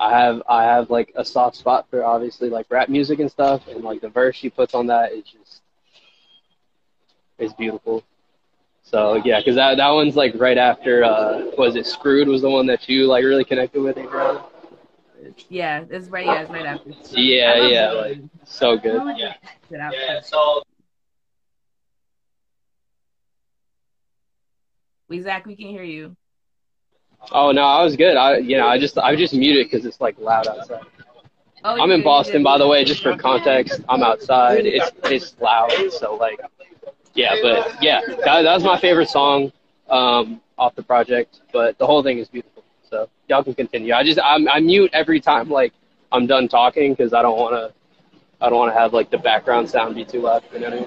[0.00, 3.66] I have I have like a soft spot for obviously like rap music and stuff
[3.68, 5.62] and like the verse she puts on that is just
[7.38, 8.02] is beautiful.
[8.82, 12.50] So yeah, because that that one's like right after uh was it Screwed was the
[12.50, 14.42] one that you like really connected with, Adriana?
[15.48, 16.26] Yeah, it's right.
[16.26, 16.90] Yeah, it's right after.
[17.12, 19.02] Yeah, yeah, like so good.
[19.16, 19.34] Yeah.
[19.70, 20.20] Yeah.
[20.22, 20.62] So.
[25.08, 26.16] We Zach, we can hear you.
[27.30, 28.16] Oh no, I was good.
[28.16, 30.80] I you know I just I just muted because it's like loud outside.
[31.64, 33.80] Oh, I'm in Boston, by the way, just for context.
[33.88, 34.66] I'm outside.
[34.66, 36.40] It's it's loud, so like,
[37.14, 37.36] yeah.
[37.40, 39.52] But yeah, that, that was my favorite song
[39.88, 41.40] um, off the project.
[41.52, 42.51] But the whole thing is beautiful.
[42.92, 43.94] So y'all can continue.
[43.94, 45.72] I just I'm, I mute every time like
[46.12, 47.72] I'm done talking because I don't want to
[48.38, 50.44] I don't want to have like the background sound be too loud.
[50.52, 50.78] You know what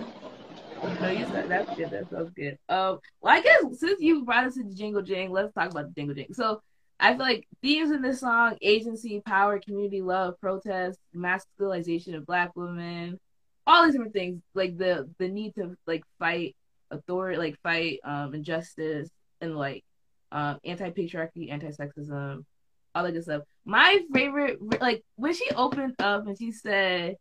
[0.84, 1.02] I mean?
[1.02, 1.90] No, you said that's good.
[1.90, 2.60] That sounds good.
[2.70, 6.00] Um, well, I guess since you brought us into Django Jane, let's talk about the
[6.00, 6.32] Django Jane.
[6.32, 6.62] So
[7.00, 12.56] I feel like themes in this song: agency, power, community love, protest, masculinization of Black
[12.56, 13.20] women,
[13.66, 14.44] all these different things.
[14.54, 16.56] Like the the need to like fight
[16.92, 19.10] authority, like fight um injustice,
[19.42, 19.84] and like
[20.32, 22.46] um anti patriarchy, anti sexism,
[22.94, 23.44] all that good stuff.
[23.66, 27.16] My favorite, like when she opened up and she said,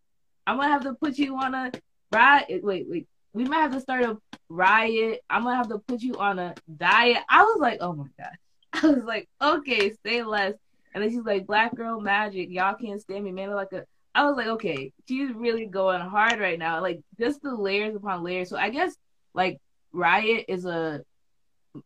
[0.47, 1.73] "I'm gonna have to put you on a
[2.13, 4.17] riot." Wait, wait we might have to start a
[4.49, 5.21] riot.
[5.29, 7.19] I'm gonna have to put you on a diet.
[7.29, 8.37] I was like, oh my god.
[8.73, 10.55] I was like, okay, say less.
[10.95, 12.49] And then she's like, black girl magic.
[12.51, 13.51] Y'all can't stand me, man.
[13.51, 13.85] Like a.
[14.15, 16.81] I was like, okay, she's really going hard right now.
[16.81, 18.49] Like just the layers upon layers.
[18.49, 18.95] So I guess
[19.35, 19.59] like
[19.93, 21.03] Riot is a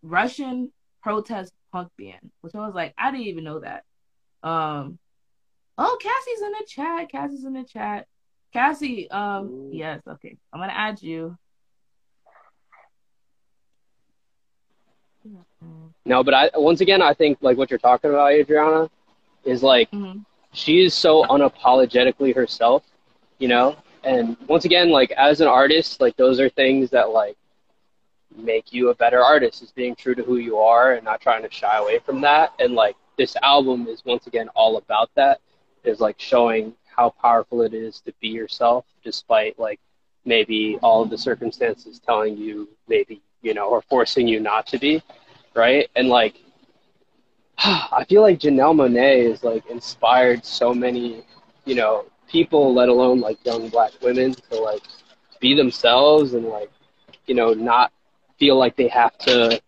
[0.03, 0.71] Russian
[1.03, 3.85] protest punk band, which I was like, I didn't even know that.
[4.43, 4.99] Um,
[5.77, 7.11] oh, Cassie's in the chat.
[7.11, 8.07] Cassie's in the chat.
[8.53, 10.37] Cassie, um, yes, okay.
[10.53, 11.37] I'm gonna add you.
[16.05, 18.89] No, but I once again I think like what you're talking about, Adriana,
[19.45, 20.25] is like Mhm.
[20.53, 22.83] she is so unapologetically herself,
[23.39, 23.77] you know?
[24.05, 27.37] And once again, like as an artist, like those are things that like
[28.37, 31.43] make you a better artist is being true to who you are and not trying
[31.43, 32.53] to shy away from that.
[32.59, 35.41] And like this album is once again all about that.
[35.85, 39.81] Is like showing how powerful it is to be yourself despite like
[40.25, 44.79] maybe all of the circumstances telling you maybe, you know, or forcing you not to
[44.79, 45.03] be.
[45.55, 45.89] Right.
[45.97, 46.35] And like
[47.59, 51.25] I feel like Janelle Monáe is like inspired so many,
[51.65, 54.83] you know, people, let alone like young black women to like
[55.41, 56.71] be themselves and like,
[57.27, 57.93] you know, not
[58.39, 59.61] feel like they have to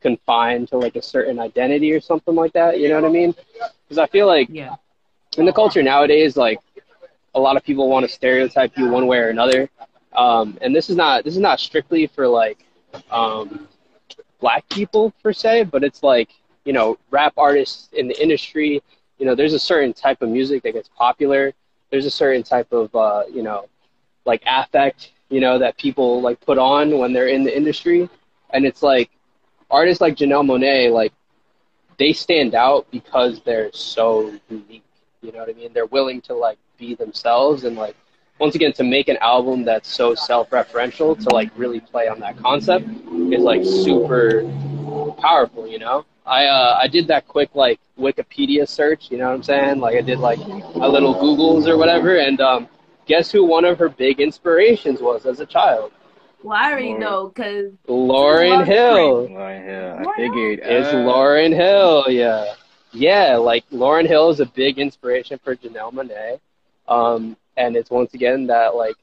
[0.00, 2.78] confine to like a certain identity or something like that.
[2.80, 3.34] You know what I mean?
[3.84, 4.76] Because I feel like Yeah.
[5.36, 6.60] in the culture nowadays, like
[7.34, 9.68] a lot of people want to stereotype you one way or another.
[10.14, 12.64] Um, and this is not this is not strictly for like
[13.10, 13.68] um,
[14.40, 16.30] black people per se, but it's like
[16.64, 18.82] you know rap artists in the industry
[19.18, 21.52] you know, there's a certain type of music that gets popular.
[21.90, 23.66] There's a certain type of, uh, you know,
[24.26, 28.08] like affect, you know, that people like put on when they're in the industry.
[28.50, 29.10] And it's like
[29.70, 31.12] artists like Janelle Monáe, like
[31.98, 34.84] they stand out because they're so unique.
[35.22, 35.72] You know what I mean?
[35.72, 37.96] They're willing to like be themselves and like
[38.38, 42.36] once again to make an album that's so self-referential to like really play on that
[42.36, 42.86] concept
[43.32, 44.42] is like super
[45.18, 45.66] powerful.
[45.66, 46.04] You know?
[46.26, 49.10] I uh, I did that quick like Wikipedia search.
[49.10, 49.80] You know what I'm saying?
[49.80, 52.68] Like I did like a little Googles or whatever, and um,
[53.06, 55.92] guess who one of her big inspirations was as a child?
[56.42, 59.28] Well, I already know because Lauryn Hill.
[59.28, 60.08] Lauryn Hill.
[60.08, 60.60] I figured.
[60.62, 62.54] It's uh, Lauryn Hill, yeah.
[62.92, 66.38] Yeah, like Lauryn Hill is a big inspiration for Janelle Monáe.
[66.86, 68.96] Um, and it's once again that like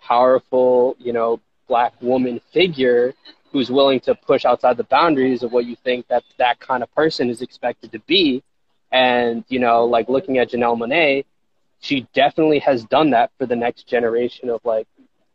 [0.00, 3.14] powerful, you know, black woman figure
[3.50, 6.94] who's willing to push outside the boundaries of what you think that that kind of
[6.94, 8.42] person is expected to be.
[8.92, 11.24] And, you know, like looking at Janelle Monáe,
[11.80, 14.86] she definitely has done that for the next generation of like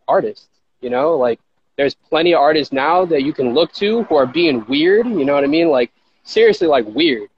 [0.08, 0.48] artists,
[0.82, 1.40] you know, like
[1.78, 5.26] there's plenty of artists now that you can look to who are being weird, you
[5.26, 5.70] know what I mean?
[5.70, 5.92] Like
[6.24, 7.30] seriously like weird,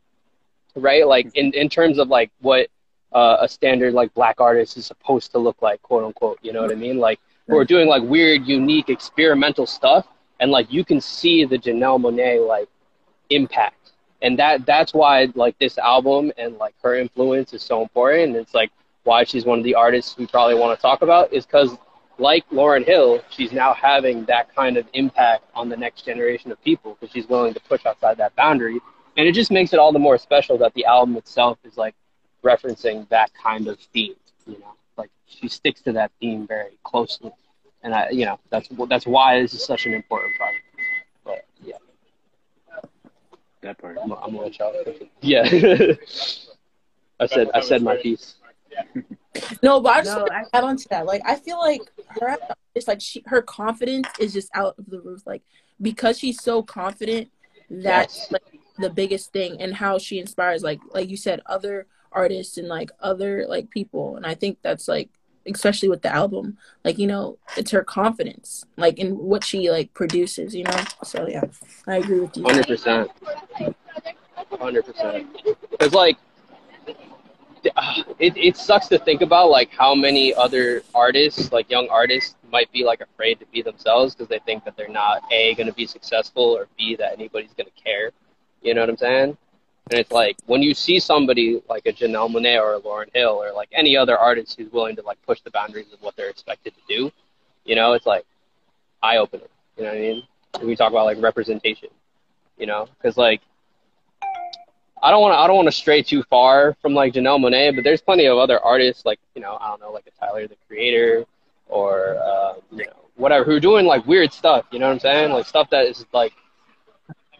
[0.76, 1.08] right?
[1.08, 2.68] Like in, in terms of like what
[3.14, 6.62] uh, a standard like black artist is supposed to look like, quote unquote, you know
[6.62, 6.98] what I mean?
[6.98, 10.08] Like who are doing like weird, unique, experimental stuff
[10.40, 12.68] and like you can see the Janelle Monáe like
[13.30, 13.92] impact,
[14.22, 18.36] and that that's why like this album and like her influence is so important.
[18.36, 18.72] It's like
[19.06, 21.78] why she's one of the artists we probably want to talk about is because
[22.18, 26.62] like Lauryn Hill, she's now having that kind of impact on the next generation of
[26.64, 28.80] people because she's willing to push outside that boundary,
[29.18, 31.96] and it just makes it all the more special that the album itself is like
[32.44, 34.16] referencing that kind of theme.
[34.46, 37.32] You know, like she sticks to that theme very closely
[37.86, 40.64] and I, you know, that's that's why this is such an important project.
[41.24, 41.78] But yeah,
[43.62, 43.98] that part.
[44.04, 44.74] I'm, I'm gonna let y'all.
[45.22, 45.44] Yeah,
[47.20, 48.36] I said I said my piece.
[49.62, 51.06] No, but I just No, want to I- add on to that.
[51.06, 51.82] Like, I feel like
[52.22, 52.38] her,
[52.74, 55.22] it's like she, her confidence is just out of the roof.
[55.26, 55.44] Like,
[55.82, 57.30] because she's so confident,
[57.70, 58.32] that's Yes.
[58.32, 62.68] like the biggest thing, and how she inspires, like, like you said, other artists and
[62.70, 64.16] like other like people.
[64.16, 65.10] And I think that's like,
[65.46, 69.94] especially with the album, like you know, it's her confidence, like in what she like
[69.94, 70.56] produces.
[70.56, 70.84] You know.
[71.04, 71.44] So yeah,
[71.88, 72.44] I agree with you.
[72.44, 73.12] Hundred percent.
[74.52, 75.28] Hundred percent.
[75.80, 76.18] It's like,
[78.20, 82.72] it it sucks to think about like how many other artists, like young artists, might
[82.72, 85.74] be like afraid to be themselves because they think that they're not a going to
[85.74, 88.12] be successful or b that anybody's going to care.
[88.62, 89.38] You know what I'm saying?
[89.92, 93.42] And it's like when you see somebody like a Janelle Monáe or a Lauryn Hill
[93.42, 96.30] or like any other artist who's willing to like push the boundaries of what they're
[96.30, 97.12] expected to do,
[97.66, 98.26] you know, it's like
[99.04, 99.48] eye opening.
[99.78, 100.24] You know what I mean?
[100.58, 101.90] When we talk about like representation,
[102.58, 103.42] you know, because like
[105.06, 107.76] I don't want to I don't want to stray too far from like Janelle Monáe,
[107.76, 110.48] but there's plenty of other artists like you know I don't know like a Tyler
[110.48, 111.26] the Creator
[111.68, 114.66] or uh, you know whatever who are doing like weird stuff.
[114.72, 115.32] You know what I'm saying?
[115.32, 116.34] Like stuff that is like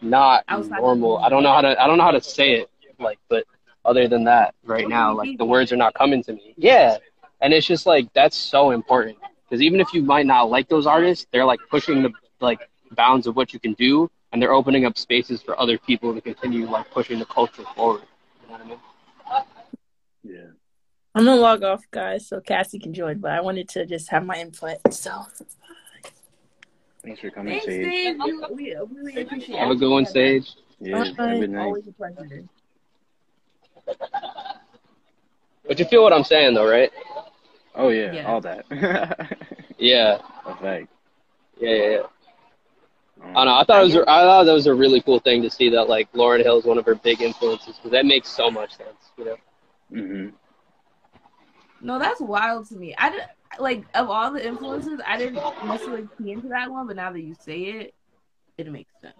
[0.00, 1.18] not Outside normal.
[1.18, 3.44] I don't know how to I don't know how to say it like, but
[3.84, 6.54] other than that, right now like the words are not coming to me.
[6.56, 6.98] Yeah,
[7.40, 10.86] and it's just like that's so important because even if you might not like those
[10.86, 12.60] artists, they're like pushing the like
[12.92, 16.20] bounds of what you can do, and they're opening up spaces for other people to
[16.20, 18.02] continue like pushing the culture forward.
[18.42, 18.78] You know what I mean?
[20.22, 20.50] Yeah.
[21.14, 23.18] I'm gonna log off, guys, so Cassie can join.
[23.18, 24.76] But I wanted to just have my input.
[24.92, 25.22] So
[27.02, 27.82] Thanks for coming, Thanks, Sage.
[27.82, 28.16] Dave.
[28.22, 30.50] We, we really appreciate Have a good one, Sage.
[30.80, 31.28] Yeah, Bye.
[31.28, 31.58] have a.
[31.58, 32.44] Always a pleasure.
[35.66, 36.90] But you feel what I'm saying, though, right?
[37.74, 38.26] Oh yeah, Yeah.
[38.30, 38.66] all that.
[39.78, 40.84] Yeah, a yeah,
[41.60, 41.74] yeah.
[41.74, 41.98] yeah.
[43.34, 43.58] I don't know.
[43.60, 43.96] I thought it was.
[43.96, 46.64] I thought that was a really cool thing to see that like Lauryn Hill is
[46.64, 49.10] one of her big influences because that makes so much sense.
[49.18, 49.36] You know.
[49.92, 50.32] mhm.
[51.80, 52.94] No, that's wild to me.
[52.96, 56.96] I didn't like of all the influences, I didn't necessarily key into that one, but
[56.96, 57.94] now that you say it,
[58.58, 59.14] it makes sense.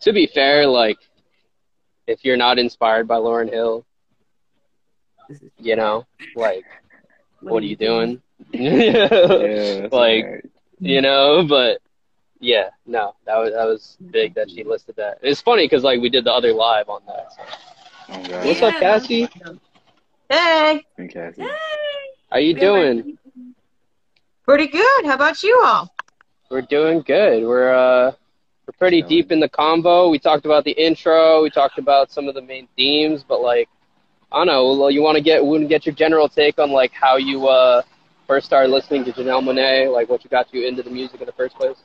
[0.00, 0.98] To be fair, like
[2.06, 3.84] if you're not inspired by Lauryn Hill,
[5.58, 6.66] you know, like
[7.40, 8.20] what are you doing?
[8.52, 10.44] Yeah, like alright.
[10.80, 11.80] you know, but
[12.40, 15.18] yeah, no, that was that was big that she listed that.
[15.22, 17.32] It's funny because like we did the other live on that.
[17.32, 17.42] So.
[18.10, 18.46] Oh god.
[18.46, 19.28] What's up, Cassie?
[20.28, 21.42] Hey, And Cassie.
[21.42, 21.48] Hey,
[22.30, 23.18] How you we have our- doing?
[24.44, 25.04] pretty good.
[25.06, 25.94] How about you all?
[26.50, 27.44] We're doing good.
[27.44, 28.12] We're uh
[28.66, 29.08] we're pretty Chilling.
[29.10, 30.08] deep in the combo.
[30.08, 31.42] We talked about the intro.
[31.42, 33.68] We talked about some of the main themes, but like
[34.32, 34.74] I don't know.
[34.78, 37.46] well, You want to get want to get your general take on like how you
[37.46, 37.82] uh
[38.26, 41.26] first started listening to Janelle Monáe, like what you got you into the music in
[41.26, 41.76] the first place.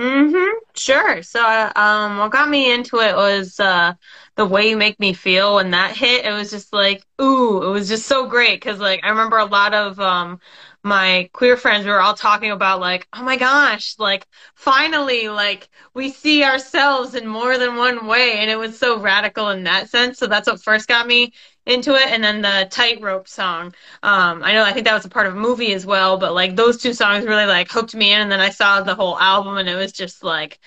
[0.00, 0.58] Mm-hmm.
[0.74, 1.22] Sure.
[1.22, 1.44] So,
[1.76, 3.92] um, what got me into it was uh,
[4.34, 7.70] the way you make me feel when that hit, it was just like, ooh, it
[7.70, 8.62] was just so great.
[8.62, 10.40] Cause like, I remember a lot of, um,
[10.82, 15.68] my queer friends, we were all talking about like, oh my gosh, like finally, like
[15.92, 18.38] we see ourselves in more than one way.
[18.38, 20.18] And it was so radical in that sense.
[20.18, 21.34] So that's what first got me
[21.66, 22.08] into it.
[22.08, 23.74] And then the tightrope song.
[24.02, 26.34] Um, I know, I think that was a part of a movie as well, but
[26.34, 28.20] like those two songs really like hooked me in.
[28.20, 30.58] And then I saw the whole album and it was just like,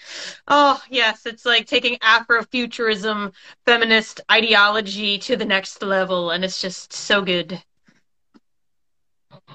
[0.47, 3.33] oh yes, it's like taking Afrofuturism
[3.65, 6.31] feminist ideology to the next level.
[6.31, 7.61] And it's just so good.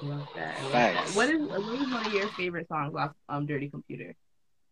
[0.01, 0.57] Love that.
[0.59, 1.11] I love that.
[1.13, 4.15] What is what is one of your favorite songs off um Dirty Computer?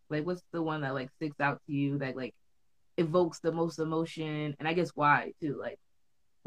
[0.10, 2.34] Like what's the one that like sticks out to you that like
[2.98, 5.58] evokes the most emotion and I guess why too?
[5.60, 5.80] Like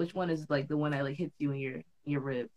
[0.00, 2.50] which one is like the one that like hits you in your your ribs?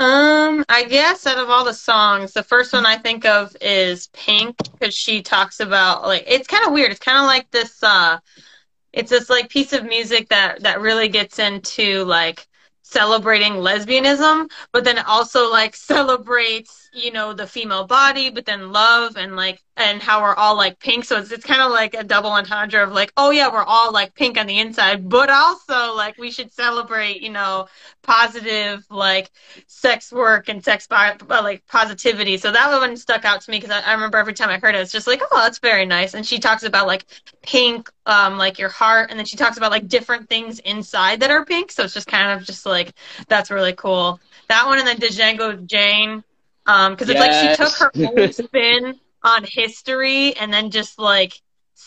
[0.00, 4.08] Um, I guess out of all the songs, the first one I think of is
[4.12, 6.90] Pink because she talks about like it's kind of weird.
[6.90, 7.82] It's kind of like this.
[7.82, 8.18] uh
[8.92, 12.46] It's this like piece of music that that really gets into like
[12.82, 19.16] celebrating lesbianism, but then also like celebrates, you know, the female body, but then love
[19.16, 21.04] and like and how we're all like pink.
[21.04, 23.92] So it's it's kind of like a double entendre of like, oh yeah, we're all
[23.92, 27.68] like pink on the inside, but also like we should celebrate, you know,
[28.02, 29.30] positive like
[29.66, 32.36] sex work and sex uh, like positivity.
[32.36, 34.74] So that one stuck out to me because I, I remember every time I heard
[34.74, 36.12] it, it's just like, oh, that's very nice.
[36.12, 37.06] And she talks about like
[37.42, 41.30] pink, um, like your heart, and then she talks about like different things inside that
[41.30, 41.72] are pink.
[41.72, 42.92] So it's just kind of just like
[43.28, 44.20] that's really cool.
[44.48, 46.22] That one and then Django Jane,
[46.66, 47.58] um, because it's yes.
[47.58, 51.40] like she took her own spin on history and then just like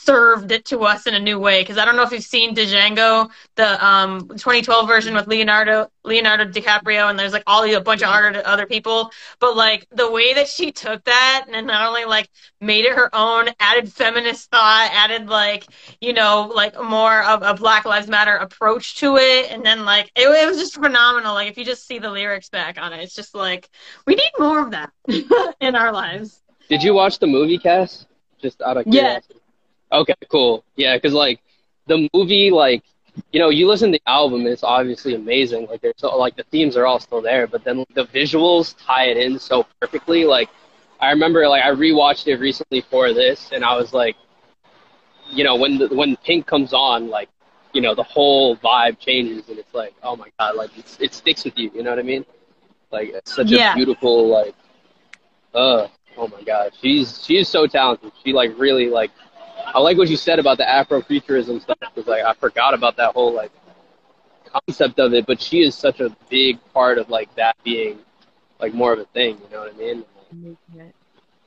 [0.03, 2.55] served it to us in a new way because I don't know if you've seen
[2.55, 8.03] Django, the um 2012 version with Leonardo Leonardo DiCaprio, and there's like all a bunch
[8.03, 12.29] of other people, but like the way that she took that and not only like
[12.61, 15.65] made it her own, added feminist thought, added like
[16.01, 20.11] you know like more of a Black Lives Matter approach to it, and then like
[20.15, 21.33] it, it was just phenomenal.
[21.33, 23.69] Like if you just see the lyrics back on it, it's just like
[24.05, 24.91] we need more of that
[25.59, 26.41] in our lives.
[26.69, 28.07] Did you watch the movie cast?
[28.41, 29.35] Just out of curiosity.
[29.35, 29.39] Yeah.
[29.91, 30.63] Okay, cool.
[30.75, 31.39] Yeah, because like
[31.87, 32.83] the movie, like
[33.31, 35.67] you know, you listen to the album, and it's obviously amazing.
[35.67, 39.05] Like there's so, like the themes are all still there, but then the visuals tie
[39.05, 40.25] it in so perfectly.
[40.25, 40.49] Like
[40.99, 44.15] I remember, like I rewatched it recently for this, and I was like,
[45.29, 47.29] you know, when the, when Pink comes on, like
[47.73, 51.13] you know, the whole vibe changes, and it's like, oh my god, like it's, it
[51.13, 51.71] sticks with you.
[51.73, 52.25] You know what I mean?
[52.91, 53.73] Like it's such yeah.
[53.73, 54.55] a beautiful, like,
[55.53, 58.11] uh, oh my god, she's she's so talented.
[58.23, 59.11] She like really like
[59.73, 63.13] I like what you said about the Afrofuturism stuff because like I forgot about that
[63.13, 63.51] whole like
[64.67, 67.99] concept of it, but she is such a big part of like that being
[68.59, 69.37] like more of a thing.
[69.43, 70.05] You know what I mean?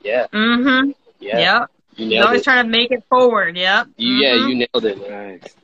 [0.01, 0.27] Yeah.
[0.33, 0.95] Mhm.
[1.19, 1.39] Yeah.
[1.39, 1.69] Yep.
[1.95, 2.43] You nailed always it.
[2.43, 3.57] trying to make it forward.
[3.57, 3.87] Yep.
[3.97, 4.21] You, mm-hmm.
[4.21, 5.09] Yeah, you nailed it.
[5.09, 5.55] Nice.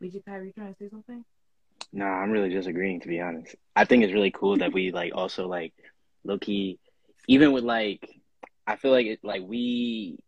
[0.00, 1.24] Legion Kyrie trying to say something?
[1.92, 3.54] No, I'm really just agreeing to be honest.
[3.76, 5.72] I think it's really cool that we like also like
[6.24, 6.78] low key
[7.28, 8.08] even with like
[8.66, 10.18] I feel like it like we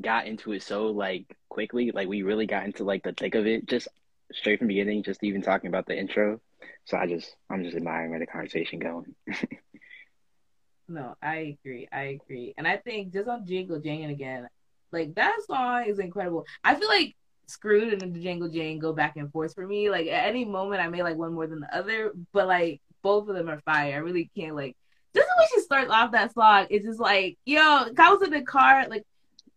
[0.00, 3.46] got into it so like quickly, like we really got into like the thick of
[3.46, 3.88] it just
[4.32, 6.40] straight from beginning, just even talking about the intro.
[6.84, 9.14] So I just I'm just admiring where the conversation going.
[10.88, 11.88] no, I agree.
[11.92, 12.54] I agree.
[12.56, 14.48] And I think just on Django Jane again,
[14.92, 16.44] like that song is incredible.
[16.64, 17.14] I feel like
[17.46, 19.90] Screwed and the Django Jane go back and forth for me.
[19.90, 23.28] Like at any moment I may like one more than the other, but like both
[23.28, 23.94] of them are fire.
[23.94, 24.76] I really can't like
[25.14, 28.30] just the way she starts off that song It's just like, yo, I was in
[28.30, 29.04] the car, like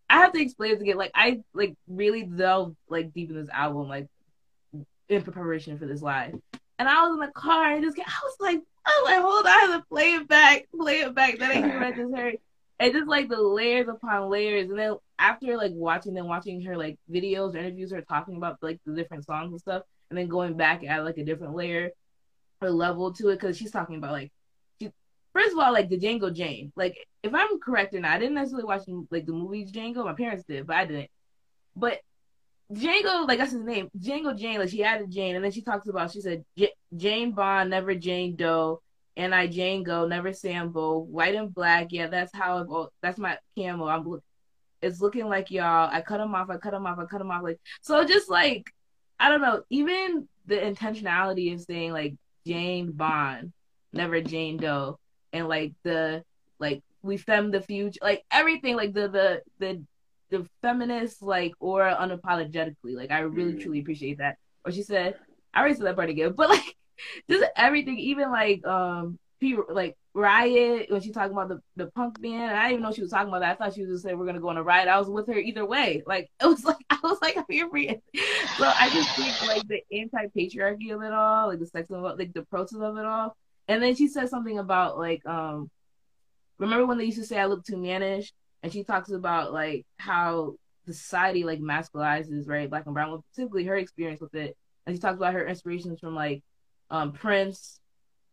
[0.10, 0.98] I have to explain this again.
[0.98, 4.08] Like I like really delved like deep in this album, like
[5.08, 6.36] in preparation for this live.
[6.80, 9.46] And I was in the car and just I was like, I was like, hold
[9.46, 11.38] on, I have to play it back, play it back.
[11.40, 12.38] Then I hear I just heard.
[12.80, 14.70] And just like the layers upon layers.
[14.70, 18.58] And then after like watching them, watching her like videos or interviews, her talking about
[18.62, 21.92] like the different songs and stuff, and then going back at like a different layer
[22.60, 24.32] or level to it because she's talking about like
[25.34, 26.72] first of all, like the Django Jane.
[26.76, 30.06] Like, if I'm correct or not, I didn't necessarily watch like the movies Django.
[30.06, 31.10] My parents did, but I didn't.
[31.76, 32.00] But
[32.72, 34.60] Django, like that's his name, Django Jane.
[34.60, 36.46] Like she added Jane, and then she talks about she said
[36.96, 38.82] Jane Bond, never Jane Doe,
[39.18, 41.88] and I Django, never Sambo, white and black.
[41.92, 42.60] Yeah, that's how.
[42.60, 43.88] I've, oh, that's my camo.
[43.88, 44.22] I'm.
[44.82, 45.90] It's looking like y'all.
[45.92, 46.50] I cut them off.
[46.50, 46.98] I cut them off.
[46.98, 47.44] I cut them off.
[47.44, 48.72] Like so, just like
[49.20, 49.64] I don't know.
[49.70, 52.16] Even the intentionality of saying like
[52.48, 53.54] Jane Bond,
[53.94, 54.98] never Jane Doe
[55.34, 56.24] and like the
[56.60, 59.84] like we fem the future, like everything, like the the the
[60.30, 62.96] the feminist like or unapologetically.
[62.96, 63.62] Like I really mm.
[63.62, 64.38] truly appreciate that.
[64.66, 65.16] Or she said,
[65.54, 66.76] I already said that part again, but like
[67.30, 72.22] just everything, even like um P like riot when she talking about the, the punk
[72.22, 73.54] band and I didn't even know she was talking about that.
[73.54, 74.88] I thought she was just saying we're gonna go on a riot.
[74.88, 76.04] I was with her either way.
[76.06, 78.02] Like it was like I was like I'm here for you.
[78.58, 82.34] So I just think like the anti patriarchy of it all, like the sexism like
[82.34, 83.36] the protest of it all.
[83.72, 85.72] And then she said something about like um
[86.58, 88.34] remember when they used to say I look too mannish?
[88.62, 90.56] And she talks about like how
[90.86, 94.58] society like masculizes, right, black and brown, specifically her experience with it.
[94.86, 96.44] And she talks about her inspirations from like
[96.90, 97.80] um Prince,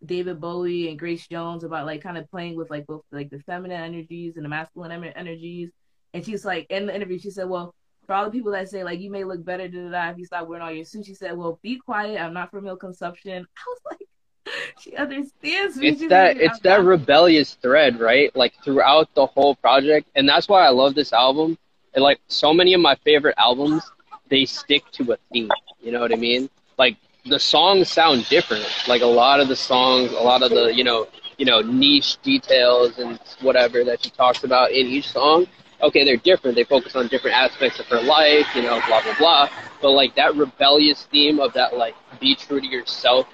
[0.04, 3.38] David Bowie and Grace Jones about like kind of playing with like both like the
[3.38, 5.70] feminine energies and the masculine energies.
[6.14, 7.76] And she's like in the interview, she said, "Well,
[8.06, 10.24] for all the people that say like you may look better da, da, if you
[10.24, 12.20] stop wearing all your suits," she said, "Well, be quiet.
[12.20, 14.07] I'm not for male consumption." I was like,
[14.80, 15.88] she understands me.
[15.88, 18.34] It's that it's that rebellious thread, right?
[18.36, 21.58] Like throughout the whole project, and that's why I love this album.
[21.94, 23.82] And like so many of my favorite albums,
[24.28, 25.50] they stick to a theme.
[25.80, 26.48] You know what I mean?
[26.78, 26.96] Like
[27.26, 28.66] the songs sound different.
[28.86, 32.18] Like a lot of the songs, a lot of the you know you know niche
[32.22, 35.46] details and whatever that she talks about in each song.
[35.80, 36.56] Okay, they're different.
[36.56, 39.48] They focus on different aspects of her life, you know, blah blah blah.
[39.80, 43.28] But like that rebellious theme of that, like be true to yourself,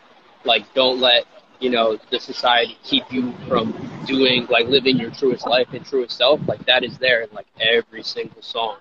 [0.44, 1.24] like don't let
[1.60, 3.72] you know the society keep you from
[4.06, 6.40] doing like living your truest life and truest self.
[6.46, 8.78] Like that is there in like every single song,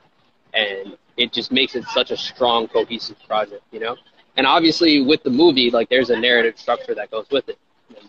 [0.53, 3.95] and it just makes it such a strong, cohesive project, you know.
[4.35, 7.59] And obviously, with the movie, like there's a narrative structure that goes with it.
[7.89, 8.07] And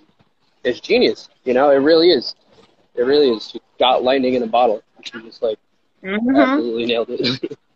[0.64, 1.70] it's genius, you know.
[1.70, 2.34] It really is.
[2.94, 3.50] It really is.
[3.50, 4.82] She got lightning in a bottle.
[5.02, 5.58] She just like
[6.02, 6.36] mm-hmm.
[6.36, 7.58] absolutely nailed it.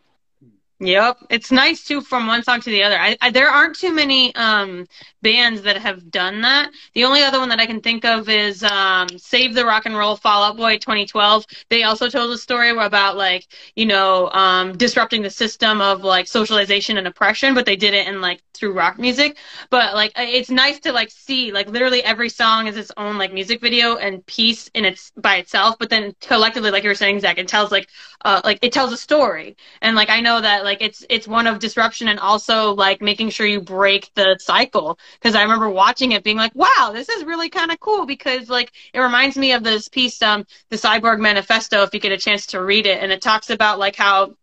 [0.80, 2.96] Yep, it's nice too from one song to the other.
[2.96, 4.86] I, I, there aren't too many um,
[5.22, 6.70] bands that have done that.
[6.94, 9.96] The only other one that I can think of is um, Save the Rock and
[9.96, 11.46] Roll Fall Out Boy 2012.
[11.68, 16.28] They also told a story about like you know um, disrupting the system of like
[16.28, 19.36] socialization and oppression, but they did it in like through rock music.
[19.70, 23.32] But like it's nice to like see like literally every song is its own like
[23.32, 27.18] music video and piece in its by itself, but then collectively, like you were saying,
[27.18, 27.88] Zach, it tells like
[28.24, 29.56] uh, like it tells a story.
[29.82, 33.30] And like I know that like it's it's one of disruption and also like making
[33.30, 34.98] sure you break the cycle.
[35.14, 38.48] Because I remember watching it being like, wow, this is really kind of cool because
[38.48, 41.82] like it reminds me of this piece, um, the Cyborg Manifesto.
[41.82, 44.34] If you get a chance to read it, and it talks about like how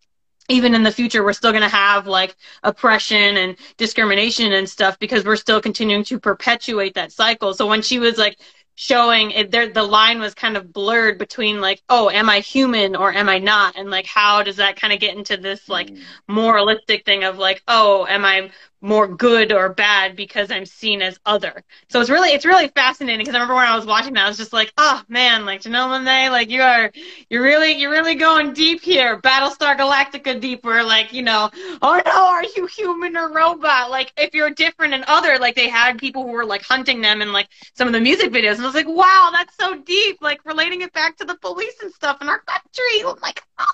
[0.48, 5.00] even in the future we're still going to have like oppression and discrimination and stuff
[5.00, 8.38] because we're still continuing to perpetuate that cycle so when she was like
[8.76, 12.96] showing it there the line was kind of blurred between like oh am i human
[12.96, 15.90] or am i not and like how does that kind of get into this like
[15.90, 16.02] mm.
[16.28, 18.50] moralistic thing of like oh am i
[18.86, 21.64] more good or bad because I'm seen as other.
[21.90, 24.28] So it's really it's really fascinating because I remember when I was watching that I
[24.28, 26.92] was just like, oh man, like Janelle Monáe, like you are
[27.30, 29.20] you're really you're really going deep here.
[29.20, 31.50] Battlestar Galactica deeper, like, you know,
[31.82, 33.90] oh no, are you human or robot?
[33.90, 37.22] Like if you're different and other, like they had people who were like hunting them
[37.24, 38.54] in like some of the music videos.
[38.56, 41.76] And I was like, wow, that's so deep, like relating it back to the police
[41.82, 43.02] and stuff in our country.
[43.04, 43.66] I'm like, oh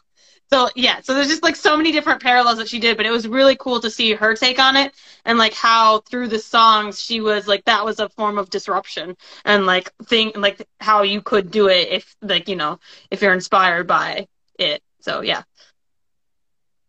[0.52, 3.12] so yeah, so there's just like so many different parallels that she did, but it
[3.12, 4.93] was really cool to see her take on it
[5.26, 9.16] and like how through the songs she was like that was a form of disruption
[9.45, 12.80] and like thing like how you could do it if like you know
[13.10, 14.28] if you're inspired by
[14.60, 14.82] it.
[14.99, 15.43] So yeah.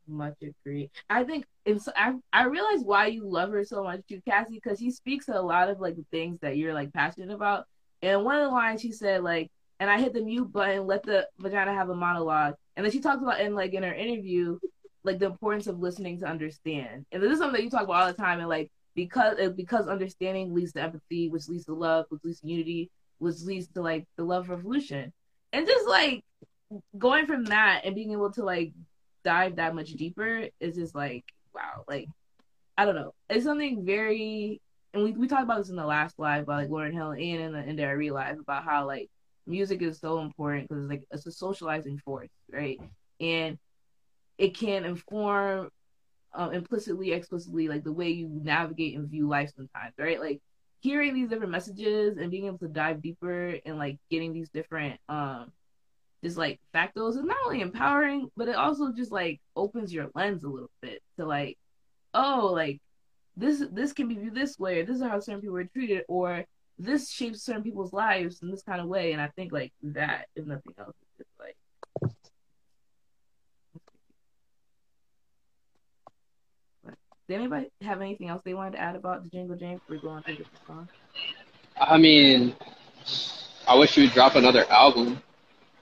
[0.09, 0.91] Much agree.
[1.09, 4.79] I think it's I I realize why you love her so much too, Cassie, because
[4.79, 7.67] she speaks a lot of like the things that you're like passionate about.
[8.03, 9.51] And one of the lines she said like,
[9.83, 13.01] and I hit the mute button, let the vagina have a monologue and then she
[13.01, 14.59] talks about in like in her interview,
[15.05, 17.05] like the importance of listening to understand.
[17.13, 18.41] And this is something that you talk about all the time.
[18.41, 22.41] And like because uh, because understanding leads to empathy, which leads to love, which leads
[22.41, 25.13] to unity, which leads to like the love revolution.
[25.53, 26.25] And just like
[26.97, 28.73] going from that and being able to like
[29.25, 31.25] dive that much deeper is just like
[31.55, 32.09] wow, like
[32.79, 33.13] I don't know.
[33.29, 34.63] It's something very
[34.95, 37.21] and we, we talked about this in the last live about like Lauryn Hill and
[37.21, 39.11] in the in real about how like
[39.47, 42.81] music is so important because it's like it's a socializing force, right?
[43.21, 43.59] And
[44.39, 45.69] it can inform
[46.35, 50.21] um, implicitly, explicitly, like the way you navigate and view life sometimes, right?
[50.21, 50.41] Like
[50.81, 54.99] hearing these different messages and being able to dive deeper and like getting these different
[55.09, 55.53] um
[56.25, 60.45] just like factos is not only empowering, but it also just like opens your lens
[60.45, 61.59] a little bit to like,
[62.15, 62.81] oh, like
[63.37, 66.05] this this can be viewed this way, or this is how certain people are treated,
[66.09, 66.45] or
[66.83, 70.27] this shapes certain people's lives in this kind of way, and I think like that,
[70.35, 71.57] if nothing else, is just like.
[77.29, 80.03] Does anybody have anything else they wanted to add about the Jingle James before we
[80.03, 80.89] go on to the song?
[81.81, 82.55] I mean,
[83.67, 85.23] I wish you would drop another album,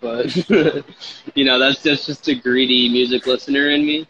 [0.00, 0.34] but
[1.34, 4.06] you know that's just just a greedy music listener in me.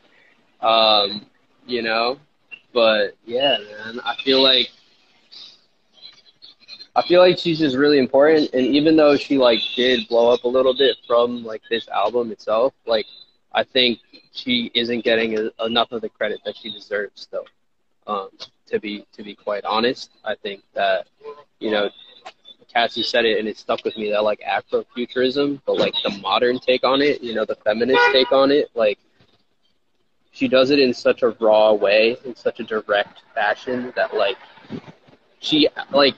[0.61, 1.26] Um,
[1.66, 2.18] you know,
[2.74, 4.70] but yeah, man, I feel like
[6.97, 10.45] I feel like she's just really important, and even though she like did blow up
[10.45, 13.07] a little bit from like this album itself, like
[13.53, 14.01] I think
[14.32, 17.28] she isn't getting a, enough of the credit that she deserves.
[17.30, 17.47] Though,
[18.07, 18.30] um,
[18.66, 21.07] to be to be quite honest, I think that
[21.61, 21.91] you know
[22.72, 26.59] Cassie said it and it stuck with me that like Afrofuturism, but like the modern
[26.59, 28.99] take on it, you know, the feminist take on it, like
[30.32, 34.36] she does it in such a raw way, in such a direct fashion that like
[35.41, 36.14] she like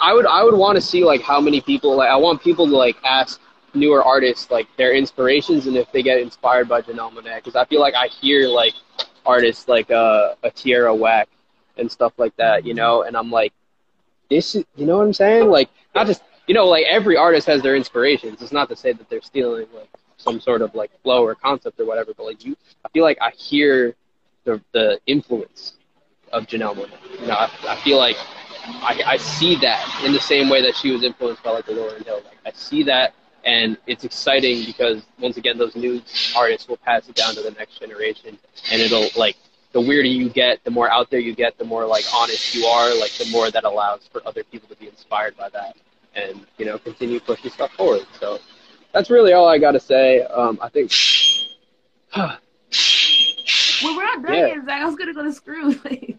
[0.00, 2.66] I would I would want to see like how many people like I want people
[2.66, 3.40] to like ask
[3.74, 7.64] newer artists like their inspirations and if they get inspired by Janelle Monáe because I
[7.66, 8.74] feel like I hear like
[9.26, 11.28] artists like uh, a Tierra Whack
[11.76, 13.52] and stuff like that, you know, and I'm like
[14.30, 15.48] this is, you know what I'm saying?
[15.48, 18.42] Like, not just, you know, like every artist has their inspirations.
[18.42, 21.80] It's not to say that they're stealing like some sort of like flow or concept
[21.80, 23.94] or whatever, but like you, I feel like I hear
[24.44, 25.74] the the influence
[26.32, 27.20] of Janelle Monáe.
[27.20, 28.16] You know, I, I feel like
[28.68, 31.72] I, I see that in the same way that she was influenced by like the
[31.72, 32.22] Lauryn Hill.
[32.24, 33.14] Like I see that,
[33.44, 36.02] and it's exciting because once again, those new
[36.36, 38.38] artists will pass it down to the next generation,
[38.70, 39.36] and it'll like
[39.72, 42.64] the weirder you get, the more out there you get, the more like honest you
[42.64, 45.76] are, like the more that allows for other people to be inspired by that
[46.14, 48.06] and, you know, continue pushing stuff forward.
[48.18, 48.38] So
[48.92, 50.22] that's really all I got to say.
[50.22, 50.90] Um, I think.
[52.16, 52.36] well,
[53.96, 54.46] we're not done yeah.
[54.46, 54.82] yet, Zach.
[54.82, 55.74] I was going to go to screw.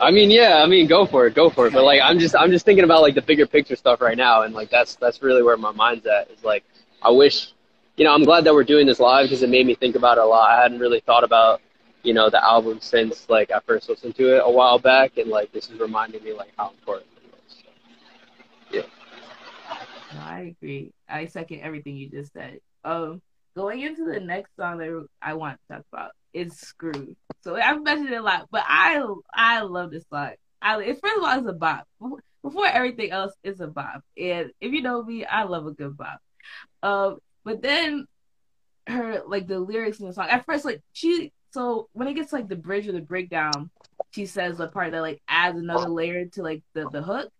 [0.00, 1.72] I mean, yeah, I mean, go for it, go for it.
[1.72, 4.42] But like, I'm just, I'm just thinking about like the bigger picture stuff right now,
[4.42, 6.30] and like that's that's really where my mind's at.
[6.30, 6.64] Is like,
[7.02, 7.52] I wish,
[7.96, 10.18] you know, I'm glad that we're doing this live because it made me think about
[10.18, 10.50] it a lot.
[10.50, 11.60] I hadn't really thought about
[12.02, 15.28] you know, the album since like I first listened to it a while back, and
[15.30, 17.62] like this is reminding me like how important it was.
[17.62, 20.14] So, yeah.
[20.14, 20.92] No, I agree.
[21.08, 22.60] I second everything you just said.
[22.84, 23.20] Um,
[23.56, 27.82] going into the next song that I want to talk about is "Screwed." So I've
[27.82, 30.32] mentioned it a lot, but I I love this song.
[30.60, 31.86] I it, first of all, it's a bop.
[32.42, 34.02] Before everything else, it's a bop.
[34.16, 36.20] And if you know me, I love a good bop.
[36.82, 38.06] Um, but then
[38.86, 40.28] her like the lyrics in the song.
[40.28, 43.70] At first, like she so when it gets like the bridge or the breakdown,
[44.10, 47.30] she says the part that like adds another layer to like the the hook.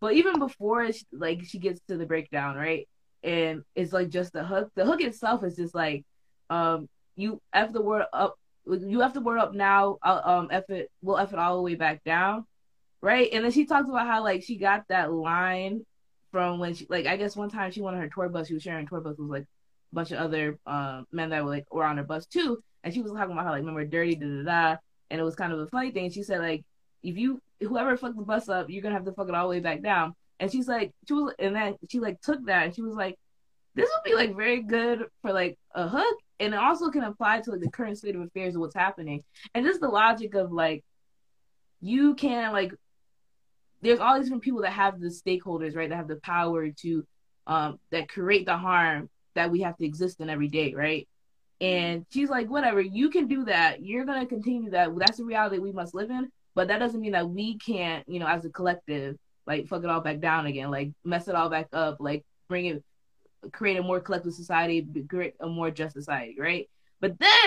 [0.00, 2.86] But even before she, like she gets to the breakdown, right?
[3.22, 4.70] And it's like just the hook.
[4.74, 6.04] The hook itself is just like,
[6.50, 9.98] um, you f the word up, you f the word up now.
[10.02, 12.46] I'll, um, f it, we'll f it all the way back down,
[13.00, 13.28] right?
[13.32, 15.84] And then she talks about how like she got that line
[16.32, 18.48] from when she like I guess one time she went on her tour bus.
[18.48, 21.50] She was sharing tour bus with like a bunch of other um, men that were
[21.50, 24.14] like were on her bus too and she was talking about how like remember dirty
[24.14, 24.76] da da da,
[25.10, 26.08] and it was kind of a funny thing.
[26.08, 26.64] She said like
[27.02, 29.56] if you whoever fucked the bus up, you're gonna have to fuck it all the
[29.56, 30.14] way back down.
[30.38, 33.16] And she's like she was and then she like took that and she was like
[33.74, 37.40] this would be like very good for like a hook and it also can apply
[37.40, 39.22] to like the current state of affairs of what's happening
[39.54, 40.84] and just the logic of like
[41.80, 42.72] you can like
[43.82, 47.06] there's all these different people that have the stakeholders right that have the power to
[47.46, 51.08] um that create the harm that we have to exist in every day right
[51.60, 53.82] and she's like, whatever, you can do that.
[53.82, 54.90] You're going to continue that.
[54.96, 56.30] That's the reality we must live in.
[56.54, 59.16] But that doesn't mean that we can't, you know, as a collective,
[59.46, 62.66] like fuck it all back down again, like mess it all back up, like bring
[62.66, 62.84] it,
[63.52, 66.68] create a more collective society, create a more just society, right?
[67.00, 67.38] But then